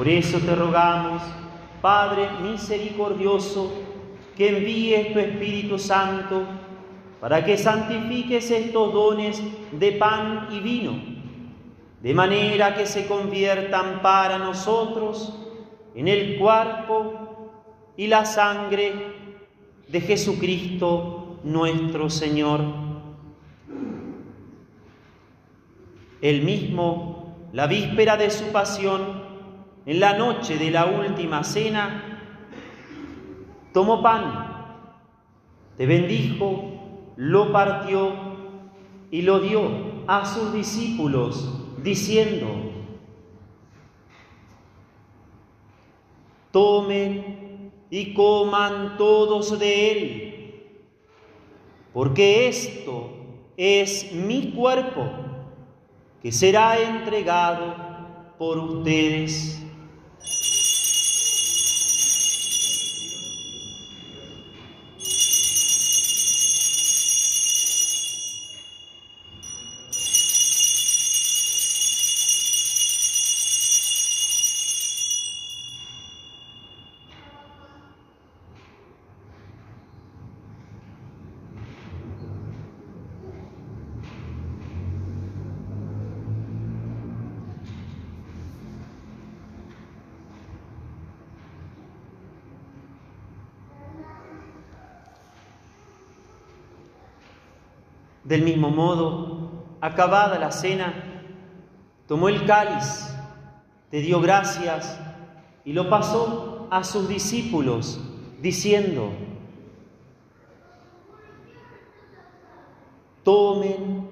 Por 0.00 0.08
eso 0.08 0.38
te 0.38 0.54
rogamos, 0.54 1.20
Padre 1.82 2.30
misericordioso, 2.40 3.70
que 4.34 4.48
envíes 4.48 5.12
tu 5.12 5.18
Espíritu 5.18 5.78
Santo 5.78 6.42
para 7.20 7.44
que 7.44 7.58
santifiques 7.58 8.50
estos 8.50 8.94
dones 8.94 9.42
de 9.72 9.92
pan 9.92 10.48
y 10.52 10.60
vino, 10.60 10.98
de 12.00 12.14
manera 12.14 12.74
que 12.74 12.86
se 12.86 13.06
conviertan 13.06 14.00
para 14.00 14.38
nosotros 14.38 15.38
en 15.94 16.08
el 16.08 16.38
cuerpo 16.38 17.50
y 17.94 18.06
la 18.06 18.24
sangre 18.24 18.94
de 19.86 20.00
Jesucristo 20.00 21.40
nuestro 21.44 22.08
Señor. 22.08 22.62
El 26.22 26.40
mismo, 26.40 27.50
la 27.52 27.66
víspera 27.66 28.16
de 28.16 28.30
su 28.30 28.46
pasión, 28.46 29.19
en 29.86 30.00
la 30.00 30.16
noche 30.16 30.58
de 30.58 30.70
la 30.70 30.86
última 30.86 31.42
cena, 31.42 32.20
tomó 33.72 34.02
pan, 34.02 34.76
te 35.76 35.86
bendijo, 35.86 37.12
lo 37.16 37.52
partió 37.52 38.12
y 39.10 39.22
lo 39.22 39.40
dio 39.40 39.62
a 40.06 40.24
sus 40.24 40.52
discípulos, 40.52 41.48
diciendo, 41.82 42.48
tomen 46.50 47.72
y 47.90 48.14
coman 48.14 48.96
todos 48.96 49.58
de 49.58 49.90
él, 49.90 50.74
porque 51.92 52.48
esto 52.48 53.10
es 53.56 54.12
mi 54.12 54.52
cuerpo 54.52 55.10
que 56.22 56.32
será 56.32 56.78
entregado 56.78 57.74
por 58.38 58.58
ustedes. 58.58 59.62
Del 98.30 98.42
mismo 98.42 98.70
modo, 98.70 99.76
acabada 99.80 100.38
la 100.38 100.52
cena, 100.52 100.94
tomó 102.06 102.28
el 102.28 102.46
cáliz, 102.46 103.12
te 103.90 104.00
dio 104.00 104.20
gracias 104.20 105.00
y 105.64 105.72
lo 105.72 105.90
pasó 105.90 106.68
a 106.70 106.84
sus 106.84 107.08
discípulos, 107.08 108.00
diciendo, 108.40 109.10
tomen 113.24 114.08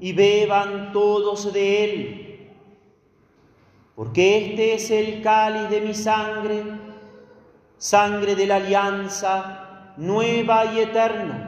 y 0.00 0.14
beban 0.14 0.90
todos 0.94 1.52
de 1.52 1.84
él, 1.84 2.50
porque 3.94 4.46
este 4.46 4.72
es 4.76 4.90
el 4.90 5.20
cáliz 5.20 5.68
de 5.68 5.82
mi 5.82 5.92
sangre, 5.92 6.64
sangre 7.76 8.34
de 8.34 8.46
la 8.46 8.56
alianza 8.56 9.92
nueva 9.98 10.72
y 10.72 10.78
eterna 10.78 11.47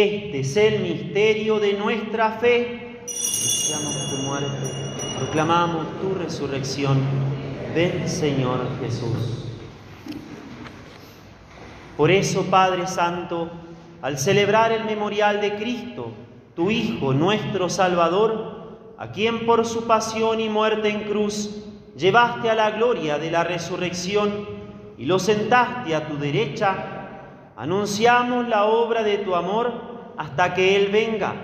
Este 0.00 0.38
es 0.38 0.56
el 0.56 0.78
misterio 0.78 1.58
de 1.58 1.72
nuestra 1.72 2.30
fe. 2.30 3.00
Proclamamos 3.04 4.10
tu 4.10 4.16
muerte, 4.22 4.70
proclamamos 5.18 5.86
tu 6.00 6.14
resurrección. 6.14 7.00
Ven, 7.74 8.08
Señor 8.08 8.60
Jesús. 8.80 9.46
Por 11.96 12.12
eso, 12.12 12.44
Padre 12.44 12.86
Santo, 12.86 13.50
al 14.00 14.18
celebrar 14.18 14.70
el 14.70 14.84
memorial 14.84 15.40
de 15.40 15.56
Cristo, 15.56 16.12
tu 16.54 16.70
Hijo, 16.70 17.12
nuestro 17.12 17.68
Salvador, 17.68 18.78
a 18.98 19.10
quien 19.10 19.46
por 19.46 19.66
su 19.66 19.88
pasión 19.88 20.38
y 20.38 20.48
muerte 20.48 20.90
en 20.90 21.08
cruz 21.08 21.56
llevaste 21.96 22.48
a 22.48 22.54
la 22.54 22.70
gloria 22.70 23.18
de 23.18 23.32
la 23.32 23.42
resurrección 23.42 24.46
y 24.96 25.06
lo 25.06 25.18
sentaste 25.18 25.96
a 25.96 26.06
tu 26.06 26.18
derecha, 26.18 26.98
Anunciamos 27.58 28.46
la 28.46 28.66
obra 28.66 29.02
de 29.02 29.18
tu 29.18 29.34
amor 29.34 29.72
hasta 30.18 30.52
que 30.52 30.76
Él 30.76 30.90
venga 30.92 31.34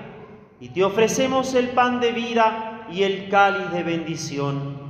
y 0.60 0.68
te 0.68 0.84
ofrecemos 0.84 1.54
el 1.54 1.68
pan 1.70 2.00
de 2.00 2.12
vida 2.12 2.86
y 2.90 3.04
el 3.04 3.28
cáliz 3.28 3.70
de 3.70 3.82
bendición. 3.82 4.84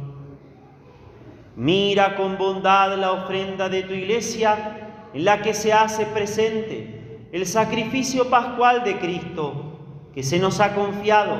Mira 1.54 2.16
con 2.16 2.36
bondad 2.36 2.96
la 2.98 3.12
ofrenda 3.12 3.68
de 3.68 3.82
tu 3.82 3.92
iglesia 3.92 5.10
en 5.12 5.24
la 5.24 5.42
que 5.42 5.54
se 5.54 5.72
hace 5.72 6.06
presente 6.06 7.28
el 7.30 7.46
sacrificio 7.46 8.28
pascual 8.28 8.82
de 8.84 8.98
Cristo 8.98 9.78
que 10.14 10.22
se 10.22 10.38
nos 10.38 10.60
ha 10.60 10.74
confiado 10.74 11.36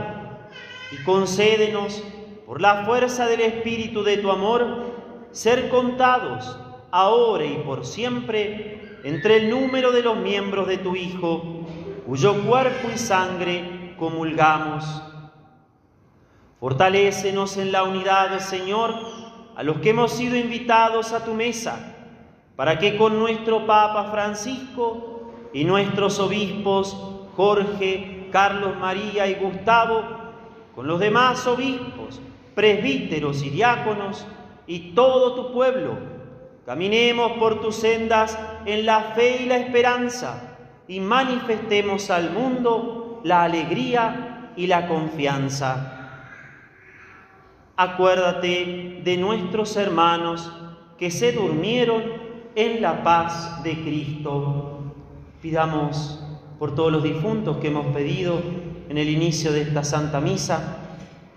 y 0.93 1.03
concédenos 1.05 2.05
por 2.47 2.61
la 2.61 2.85
fuerza 2.85 3.27
del 3.27 3.41
Espíritu 3.41 4.03
de 4.03 4.19
tu 4.19 4.31
amor 4.31 4.93
ser 5.31 5.69
contados 5.71 6.59
ahora 6.91 7.45
y 7.45 7.57
por 7.65 7.87
siempre 7.87 8.99
entre 9.05 9.37
el 9.37 9.51
número 9.51 9.93
de 9.93 10.03
los 10.03 10.17
miembros 10.17 10.67
de 10.67 10.79
tu 10.79 10.97
Hijo, 10.97 11.64
cuyo 12.07 12.43
cuerpo 12.45 12.89
y 12.95 12.99
sangre 12.99 13.95
comulgamos. 13.99 14.85
Fortalécenos 16.61 17.57
en 17.57 17.73
la 17.73 17.85
unidad, 17.85 18.39
Señor, 18.41 18.95
a 19.57 19.63
los 19.63 19.79
que 19.79 19.91
hemos 19.91 20.13
sido 20.13 20.37
invitados 20.37 21.13
a 21.13 21.25
tu 21.25 21.35
mesa, 21.35 21.95
para 22.57 22.79
que 22.79 22.97
con 22.97 23.19
nuestro 23.19 23.67
Papa 23.67 24.11
Francisco 24.11 25.33
y 25.53 25.65
nuestros 25.65 26.19
obispos 26.19 26.97
Jorge, 27.37 28.29
Carlos 28.31 28.77
María 28.79 29.27
y 29.27 29.35
Gustavo, 29.35 30.03
con 30.75 30.87
los 30.87 31.01
demás 31.01 31.47
obispos, 31.47 32.21
presbíteros 32.55 33.43
y 33.43 33.51
diáconos, 33.51 34.27
y 34.67 34.93
todo 34.95 35.35
tu 35.35 35.53
pueblo, 35.53 36.15
Caminemos 36.65 37.33
por 37.33 37.61
tus 37.61 37.77
sendas 37.77 38.39
en 38.65 38.87
la 38.87 39.13
fe 39.15 39.43
y 39.43 39.47
la 39.47 39.59
esperanza 39.59 40.54
y 40.87 41.01
manifestemos 41.01 42.11
al 42.11 42.31
mundo 42.33 43.21
la 43.25 43.45
alegría 43.45 44.53
y 44.57 44.67
la 44.67 44.87
confianza. 44.87 45.91
Acuérdate 47.77 49.01
de 49.03 49.17
nuestros 49.17 49.77
hermanos 49.77 50.53
que 50.99 51.11
se 51.11 51.33
durmieron 51.33 52.03
en 52.55 52.81
la 52.81 53.03
paz 53.03 53.63
de 53.65 53.83
Cristo. 53.83 54.95
Pidamos 55.43 56.23
por 56.59 56.75
todos 56.75 56.93
los 56.93 57.03
difuntos 57.03 57.57
que 57.57 57.69
hemos 57.69 57.87
pedido 57.87 58.41
en 58.89 58.99
el 58.99 59.09
inicio 59.09 59.53
de 59.53 59.63
esta 59.63 59.83
Santa 59.83 60.21
Misa, 60.21 60.79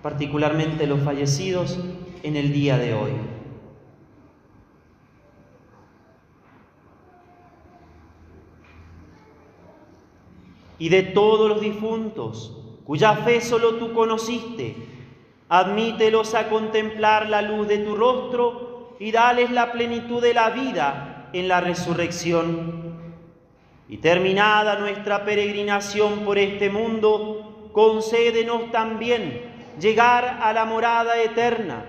particularmente 0.04 0.86
los 0.86 1.02
fallecidos 1.02 1.80
en 2.24 2.36
el 2.36 2.54
día 2.54 2.78
de 2.78 2.94
hoy. 2.94 3.37
Y 10.80 10.90
de 10.90 11.04
todos 11.04 11.50
los 11.50 11.62
difuntos, 11.62 12.56
cuya 12.86 13.16
fe 13.16 13.42
solo 13.42 13.76
tú 13.76 13.94
conociste. 13.94 14.76
Admítelos 15.50 16.36
a 16.36 16.50
contemplar 16.50 17.30
la 17.30 17.42
luz 17.42 17.68
de 17.68 17.80
tu 17.80 17.96
rostro 17.96 18.96
y 19.00 19.12
dales 19.12 19.52
la 19.52 19.72
plenitud 19.72 20.22
de 20.22 20.34
la 20.34 20.50
vida 20.50 21.30
en 21.34 21.48
la 21.48 21.62
resurrección. 21.62 22.88
Y 23.90 23.98
terminada 23.98 24.78
nuestra 24.80 25.24
peregrinación 25.24 26.20
por 26.26 26.38
este 26.38 26.70
mundo, 26.70 27.70
concédenos 27.72 28.72
también 28.72 29.42
llegar 29.80 30.40
a 30.42 30.52
la 30.52 30.66
morada 30.66 31.22
eterna, 31.22 31.86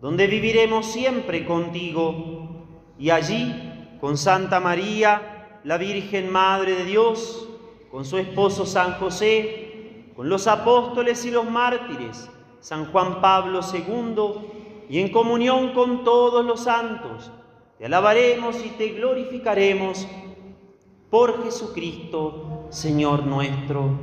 donde 0.00 0.26
viviremos 0.26 0.86
siempre 0.86 1.44
contigo. 1.44 2.66
Y 2.98 3.10
allí, 3.10 3.54
con 4.00 4.16
Santa 4.16 4.60
María, 4.60 5.60
la 5.64 5.76
Virgen 5.76 6.30
Madre 6.30 6.74
de 6.74 6.84
Dios, 6.84 7.48
con 7.98 8.04
su 8.04 8.16
esposo 8.16 8.64
San 8.64 8.92
José, 9.00 10.04
con 10.14 10.28
los 10.28 10.46
apóstoles 10.46 11.24
y 11.24 11.32
los 11.32 11.50
mártires, 11.50 12.30
San 12.60 12.92
Juan 12.92 13.20
Pablo 13.20 13.58
II, 13.74 14.86
y 14.88 15.00
en 15.00 15.10
comunión 15.10 15.72
con 15.72 16.04
todos 16.04 16.44
los 16.44 16.60
santos, 16.60 17.32
te 17.76 17.86
alabaremos 17.86 18.64
y 18.64 18.68
te 18.68 18.90
glorificaremos 18.90 20.06
por 21.10 21.42
Jesucristo, 21.42 22.68
Señor 22.70 23.26
nuestro. 23.26 23.98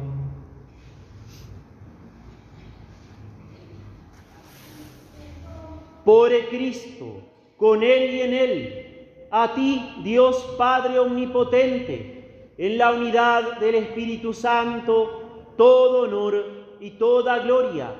Por 6.04 6.34
el 6.34 6.50
Cristo, 6.50 7.22
con 7.56 7.82
Él 7.82 8.14
y 8.14 8.20
en 8.20 8.34
Él, 8.34 9.28
a 9.32 9.54
ti, 9.54 10.02
Dios 10.04 10.36
Padre 10.58 11.00
Omnipotente, 11.00 12.15
en 12.58 12.78
la 12.78 12.92
unidad 12.92 13.60
del 13.60 13.76
Espíritu 13.76 14.34
Santo, 14.34 15.54
todo 15.58 16.04
honor 16.04 16.46
y 16.80 16.92
toda 16.92 17.40
gloria, 17.40 17.94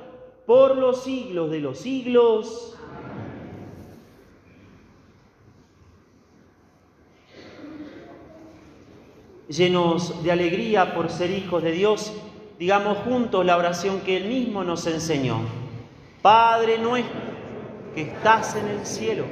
por 0.46 0.78
los 0.78 1.04
siglos 1.04 1.52
de 1.52 1.60
los 1.60 1.80
siglos. 1.80 2.78
Llenos 9.48 10.24
de 10.24 10.32
alegría 10.32 10.96
por 10.96 11.10
ser 11.10 11.30
hijos 11.30 11.62
de 11.62 11.72
Dios, 11.72 12.14
digamos 12.58 12.98
juntos 13.00 13.46
la 13.46 13.58
oración 13.58 14.02
que 14.02 14.18
Él 14.18 14.28
mismo 14.28 14.64
nos 14.64 14.88
enseñó. 14.88 15.40
Padre 16.22 16.80
nuestro 16.80 17.36
que 17.94 18.02
estás 18.02 18.56
en 18.56 18.68
el 18.68 18.86
cielo, 18.86 19.24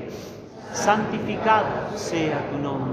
santificado 0.72 1.98
sea 1.98 2.50
tu 2.50 2.58
nombre. 2.58 2.93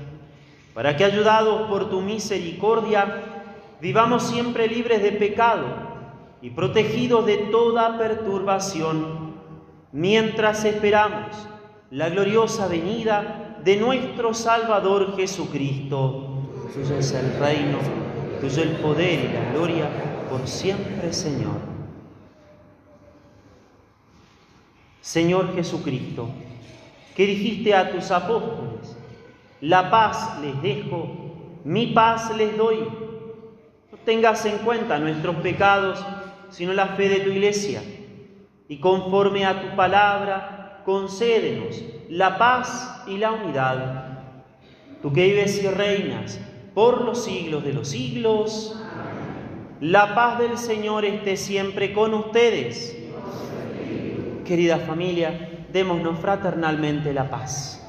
para 0.73 0.95
que, 0.95 1.03
ayudados 1.03 1.67
por 1.69 1.89
tu 1.89 2.01
misericordia, 2.01 3.23
vivamos 3.81 4.23
siempre 4.23 4.67
libres 4.67 5.01
de 5.03 5.11
pecado 5.11 5.65
y 6.41 6.49
protegidos 6.51 7.25
de 7.25 7.37
toda 7.37 7.97
perturbación, 7.97 9.35
mientras 9.91 10.63
esperamos 10.65 11.47
la 11.89 12.09
gloriosa 12.09 12.67
venida 12.67 13.59
de 13.63 13.77
nuestro 13.77 14.33
Salvador 14.33 15.15
Jesucristo. 15.15 16.27
Tuyo 16.73 16.95
es 16.97 17.11
el 17.11 17.37
reino, 17.37 17.79
tuyo 18.39 18.63
el 18.63 18.77
poder 18.77 19.19
y 19.19 19.33
la 19.33 19.53
gloria 19.53 19.89
por 20.29 20.47
siempre, 20.47 21.11
Señor. 21.11 21.71
Señor 25.01 25.53
Jesucristo, 25.53 26.29
que 27.15 27.25
dijiste 27.25 27.75
a 27.75 27.91
tus 27.91 28.11
apóstoles, 28.11 28.97
la 29.61 29.89
paz 29.91 30.39
les 30.41 30.59
dejo, 30.61 31.07
mi 31.63 31.87
paz 31.87 32.35
les 32.35 32.57
doy. 32.57 32.79
No 33.91 33.97
tengas 34.03 34.45
en 34.45 34.57
cuenta 34.59 34.97
nuestros 34.97 35.35
pecados, 35.37 36.03
sino 36.49 36.73
la 36.73 36.87
fe 36.87 37.09
de 37.09 37.19
tu 37.19 37.29
iglesia. 37.29 37.81
Y 38.67 38.77
conforme 38.77 39.45
a 39.45 39.61
tu 39.61 39.75
palabra, 39.75 40.81
concédenos 40.85 41.83
la 42.09 42.37
paz 42.37 43.03
y 43.07 43.17
la 43.17 43.31
unidad. 43.31 44.19
Tú 45.01 45.13
que 45.13 45.25
vives 45.25 45.63
y 45.63 45.67
reinas 45.67 46.39
por 46.73 47.03
los 47.03 47.23
siglos 47.23 47.63
de 47.63 47.73
los 47.73 47.89
siglos. 47.89 48.77
La 49.79 50.15
paz 50.15 50.39
del 50.39 50.57
Señor 50.57 51.05
esté 51.05 51.37
siempre 51.37 51.93
con 51.93 52.13
ustedes. 52.13 52.97
Querida 54.45 54.77
familia, 54.77 55.65
démonos 55.71 56.19
fraternalmente 56.19 57.13
la 57.13 57.29
paz. 57.29 57.80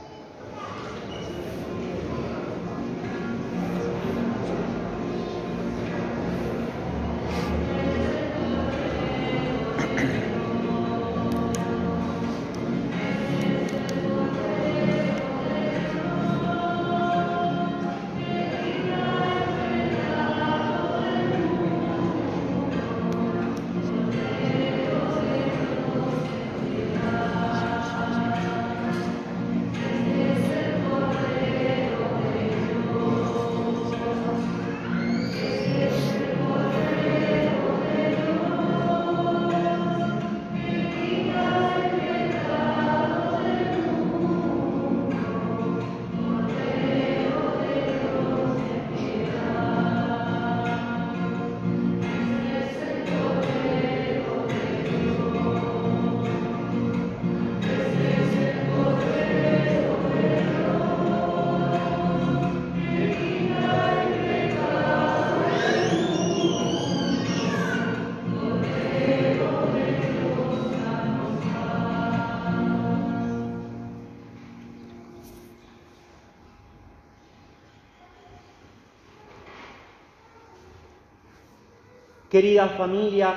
Querida 82.32 82.66
familia, 82.66 83.34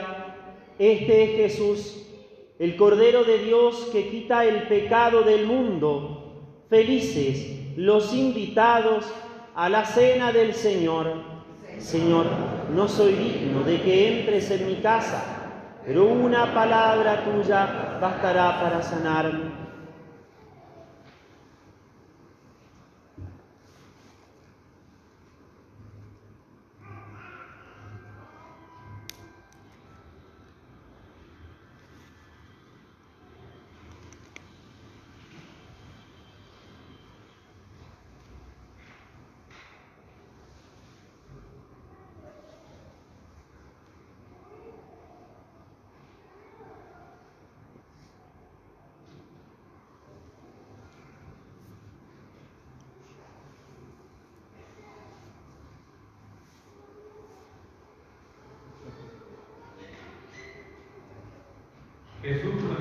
este 0.79 1.23
es 1.25 1.51
Jesús, 1.51 2.07
el 2.57 2.77
Cordero 2.77 3.25
de 3.25 3.39
Dios 3.39 3.89
que 3.91 4.07
quita 4.07 4.45
el 4.45 4.69
pecado 4.69 5.23
del 5.23 5.45
mundo. 5.45 6.63
Felices 6.69 7.75
los 7.75 8.13
invitados 8.13 9.03
a 9.53 9.67
la 9.67 9.83
cena 9.83 10.31
del 10.31 10.53
Señor. 10.53 11.11
Señor, 11.77 12.25
no 12.73 12.87
soy 12.87 13.15
digno 13.15 13.65
de 13.65 13.81
que 13.81 14.19
entres 14.19 14.49
en 14.51 14.65
mi 14.65 14.75
casa, 14.75 15.81
pero 15.85 16.05
una 16.05 16.53
palabra 16.53 17.25
tuya 17.25 17.97
bastará 17.99 18.61
para 18.61 18.81
sanarme. 18.81 19.64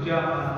Jesús 0.05 0.54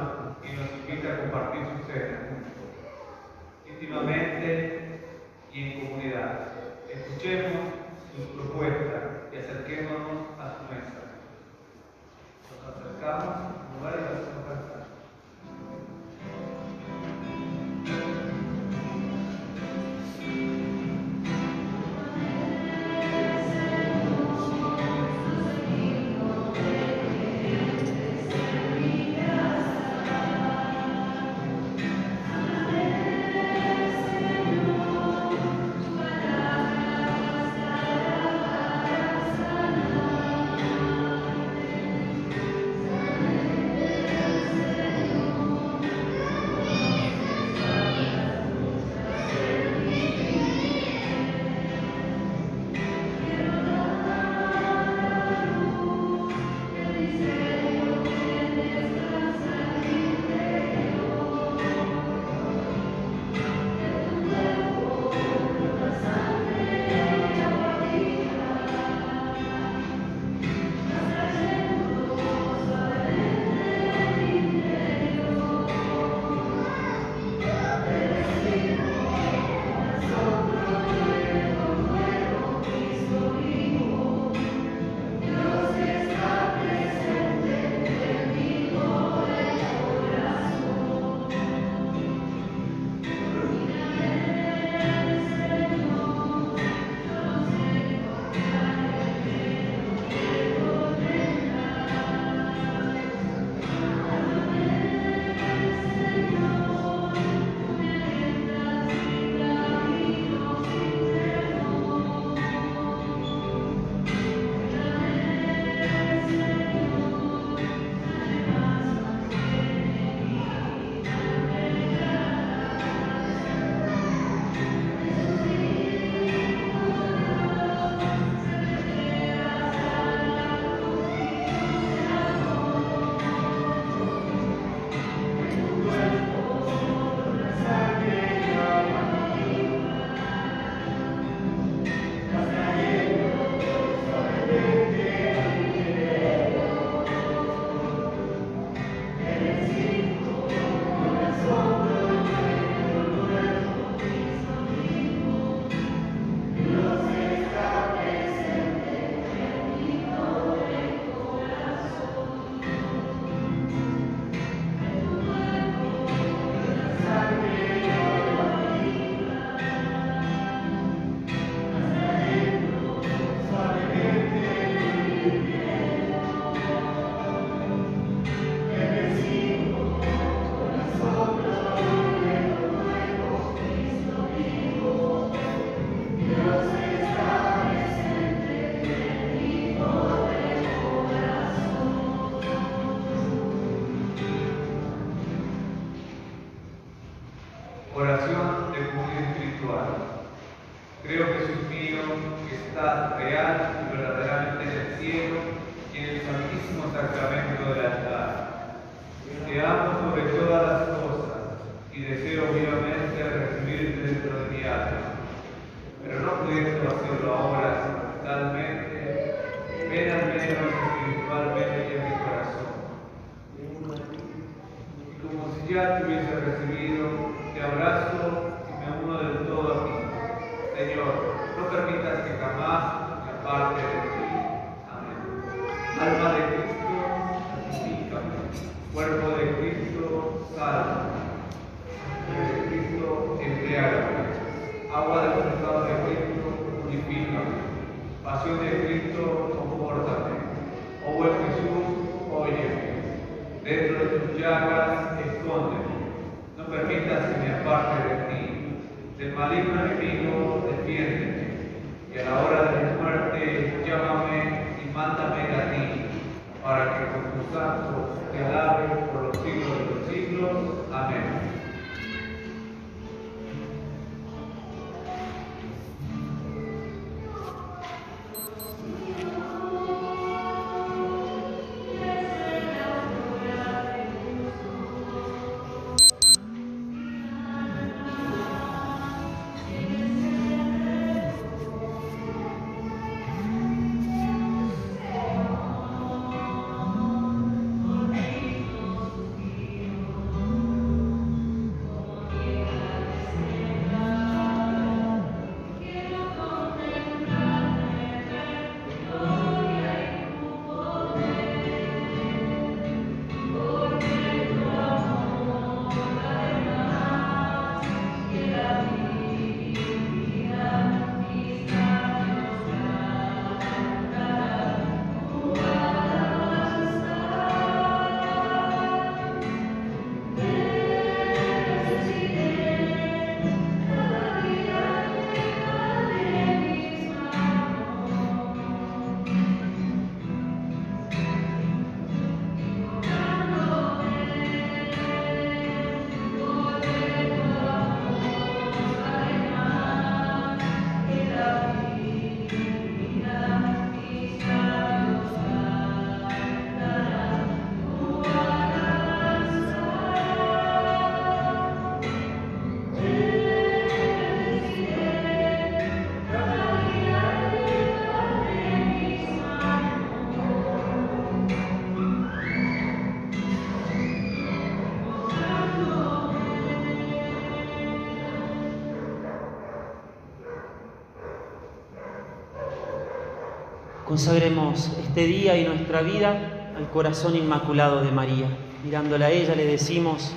Consagremos 384.17 384.91
este 384.99 385.27
día 385.27 385.59
y 385.59 385.65
nuestra 385.65 386.01
vida 386.01 386.73
al 386.75 386.89
corazón 386.89 387.37
inmaculado 387.37 388.01
de 388.01 388.11
María. 388.11 388.49
Mirándola 388.83 389.27
a 389.27 389.31
ella 389.31 389.55
le 389.55 389.67
decimos, 389.67 390.33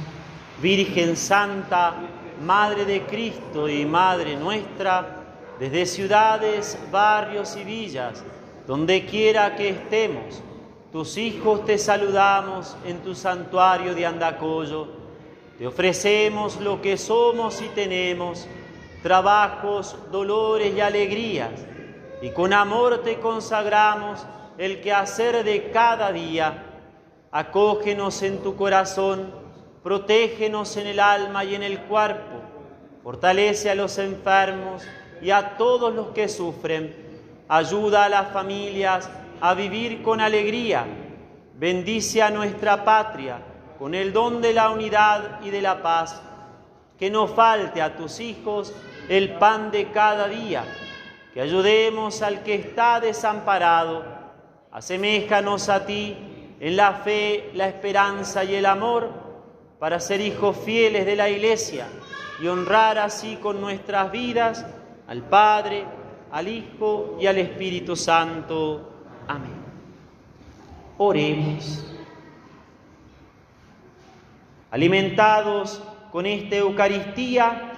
Virgen 0.62 1.16
Santa, 1.16 1.96
Madre 2.44 2.84
de 2.84 3.04
Cristo 3.04 3.70
y 3.70 3.86
Madre 3.86 4.36
nuestra, 4.36 5.24
desde 5.58 5.86
ciudades, 5.86 6.78
barrios 6.92 7.56
y 7.56 7.64
villas, 7.64 8.22
donde 8.68 9.06
quiera 9.06 9.56
que 9.56 9.70
estemos, 9.70 10.42
tus 10.92 11.16
hijos 11.18 11.64
te 11.64 11.78
saludamos 11.78 12.76
en 12.86 12.98
tu 12.98 13.16
santuario 13.16 13.96
de 13.96 14.06
Andacollo. 14.06 14.90
Te 15.58 15.66
ofrecemos 15.66 16.60
lo 16.60 16.82
que 16.82 16.98
somos 16.98 17.62
y 17.62 17.70
tenemos, 17.70 18.46
trabajos, 19.02 19.96
dolores 20.12 20.74
y 20.76 20.82
alegrías 20.82 21.52
y 22.22 22.32
con 22.32 22.54
amor 22.54 23.02
te 23.04 23.20
consagramos 23.20 24.26
el 24.58 24.82
quehacer 24.82 25.44
de 25.44 25.72
cada 25.72 26.12
día. 26.12 26.66
Acógenos 27.32 28.22
en 28.24 28.40
tu 28.40 28.56
corazón, 28.56 29.34
protégenos 29.84 30.76
en 30.78 30.88
el 30.88 31.00
alma 31.00 31.46
y 31.46 31.56
en 31.56 31.64
el 31.64 31.80
cuerpo, 31.82 32.42
fortalece 33.04 33.70
a 33.70 33.76
los 33.76 33.98
enfermos 34.00 34.84
y 35.22 35.32
a 35.32 35.58
todos 35.58 35.94
los 35.94 36.08
que 36.08 36.28
sufren, 36.28 36.94
ayuda 37.48 38.06
a 38.06 38.10
las 38.10 38.32
familias 38.32 39.10
a 39.40 39.54
vivir 39.54 40.02
con 40.02 40.20
alegría, 40.20 40.86
bendice 41.56 42.22
a 42.22 42.30
nuestra 42.30 42.84
patria 42.84 43.42
con 43.78 43.96
el 43.96 44.12
don 44.12 44.42
de 44.42 44.54
la 44.54 44.72
unidad 44.72 45.40
y 45.42 45.52
de 45.52 45.62
la 45.62 45.82
paz, 45.82 46.22
que 46.98 47.10
no 47.10 47.28
falte 47.28 47.82
a 47.82 47.96
tus 47.96 48.20
hijos 48.20 48.74
el 49.08 49.36
pan 49.36 49.72
de 49.72 49.90
cada 49.92 50.28
día 50.28 50.66
ayudemos 51.42 52.22
al 52.22 52.44
que 52.44 52.56
está 52.56 53.00
desamparado. 53.00 54.04
Aseméjanos 54.72 55.70
a 55.70 55.86
ti 55.86 56.16
en 56.60 56.76
la 56.76 56.94
fe, 56.94 57.52
la 57.54 57.68
esperanza 57.68 58.44
y 58.44 58.56
el 58.56 58.66
amor 58.66 59.10
para 59.80 60.00
ser 60.00 60.22
hijos 60.22 60.58
fieles 60.58 61.06
de 61.06 61.16
la 61.16 61.30
Iglesia 61.30 61.88
y 62.42 62.48
honrar 62.48 62.98
así 62.98 63.38
con 63.38 63.62
nuestras 63.62 64.12
vidas 64.12 64.66
al 65.08 65.24
Padre, 65.24 65.86
al 66.32 66.48
Hijo 66.48 67.18
y 67.20 67.28
al 67.28 67.38
Espíritu 67.38 67.96
Santo. 67.96 68.90
Amén. 69.28 69.60
Oremos. 70.98 71.86
Alimentados 74.72 75.82
con 76.12 76.26
esta 76.26 76.58
Eucaristía, 76.58 77.72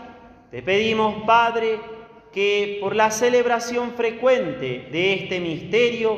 te 0.50 0.62
pedimos, 0.62 1.24
Padre, 1.24 1.80
que 2.32 2.78
por 2.80 2.96
la 2.96 3.12
celebración 3.12 3.92
frecuente 3.92 4.88
de 4.92 5.14
este 5.14 5.40
misterio 5.40 6.18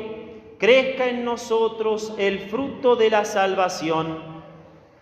crezca 0.58 1.08
en 1.08 1.24
nosotros 1.24 2.14
el 2.18 2.38
fruto 2.38 2.96
de 2.96 3.10
la 3.10 3.24
salvación. 3.24 4.34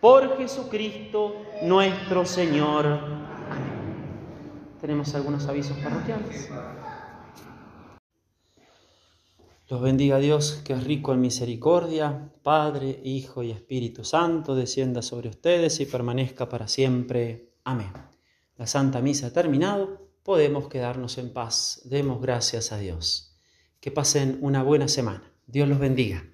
Por 0.01 0.37
Jesucristo 0.39 1.37
nuestro 1.63 2.25
Señor. 2.25 2.99
Tenemos 4.81 5.15
algunos 5.15 5.47
avisos 5.47 5.77
parroquiales. 5.79 6.51
Los 9.69 9.81
bendiga 9.81 10.19
Dios, 10.19 10.61
que 10.65 10.73
es 10.73 10.85
rico 10.85 11.15
en 11.15 11.21
misericordia, 11.21 12.31
Padre, 12.43 13.01
Hijo 13.05 13.43
y 13.43 13.53
Espíritu 13.53 14.05
Santo, 14.05 14.55
descienda 14.55 15.01
sobre 15.01 15.29
ustedes 15.29 15.81
y 15.81 15.87
permanezca 15.87 16.49
para 16.49 16.69
siempre. 16.69 17.55
Amén. 17.65 17.93
La 18.59 18.67
Santa 18.67 19.01
Misa 19.01 19.29
ha 19.29 19.33
terminado, 19.33 20.02
podemos 20.23 20.69
quedarnos 20.69 21.19
en 21.19 21.33
paz. 21.33 21.83
Demos 21.85 22.21
gracias 22.21 22.73
a 22.73 22.79
Dios. 22.79 23.37
Que 23.81 23.91
pasen 23.91 24.39
una 24.41 24.63
buena 24.63 24.89
semana. 24.89 25.33
Dios 25.47 25.69
los 25.69 25.79
bendiga. 25.79 26.32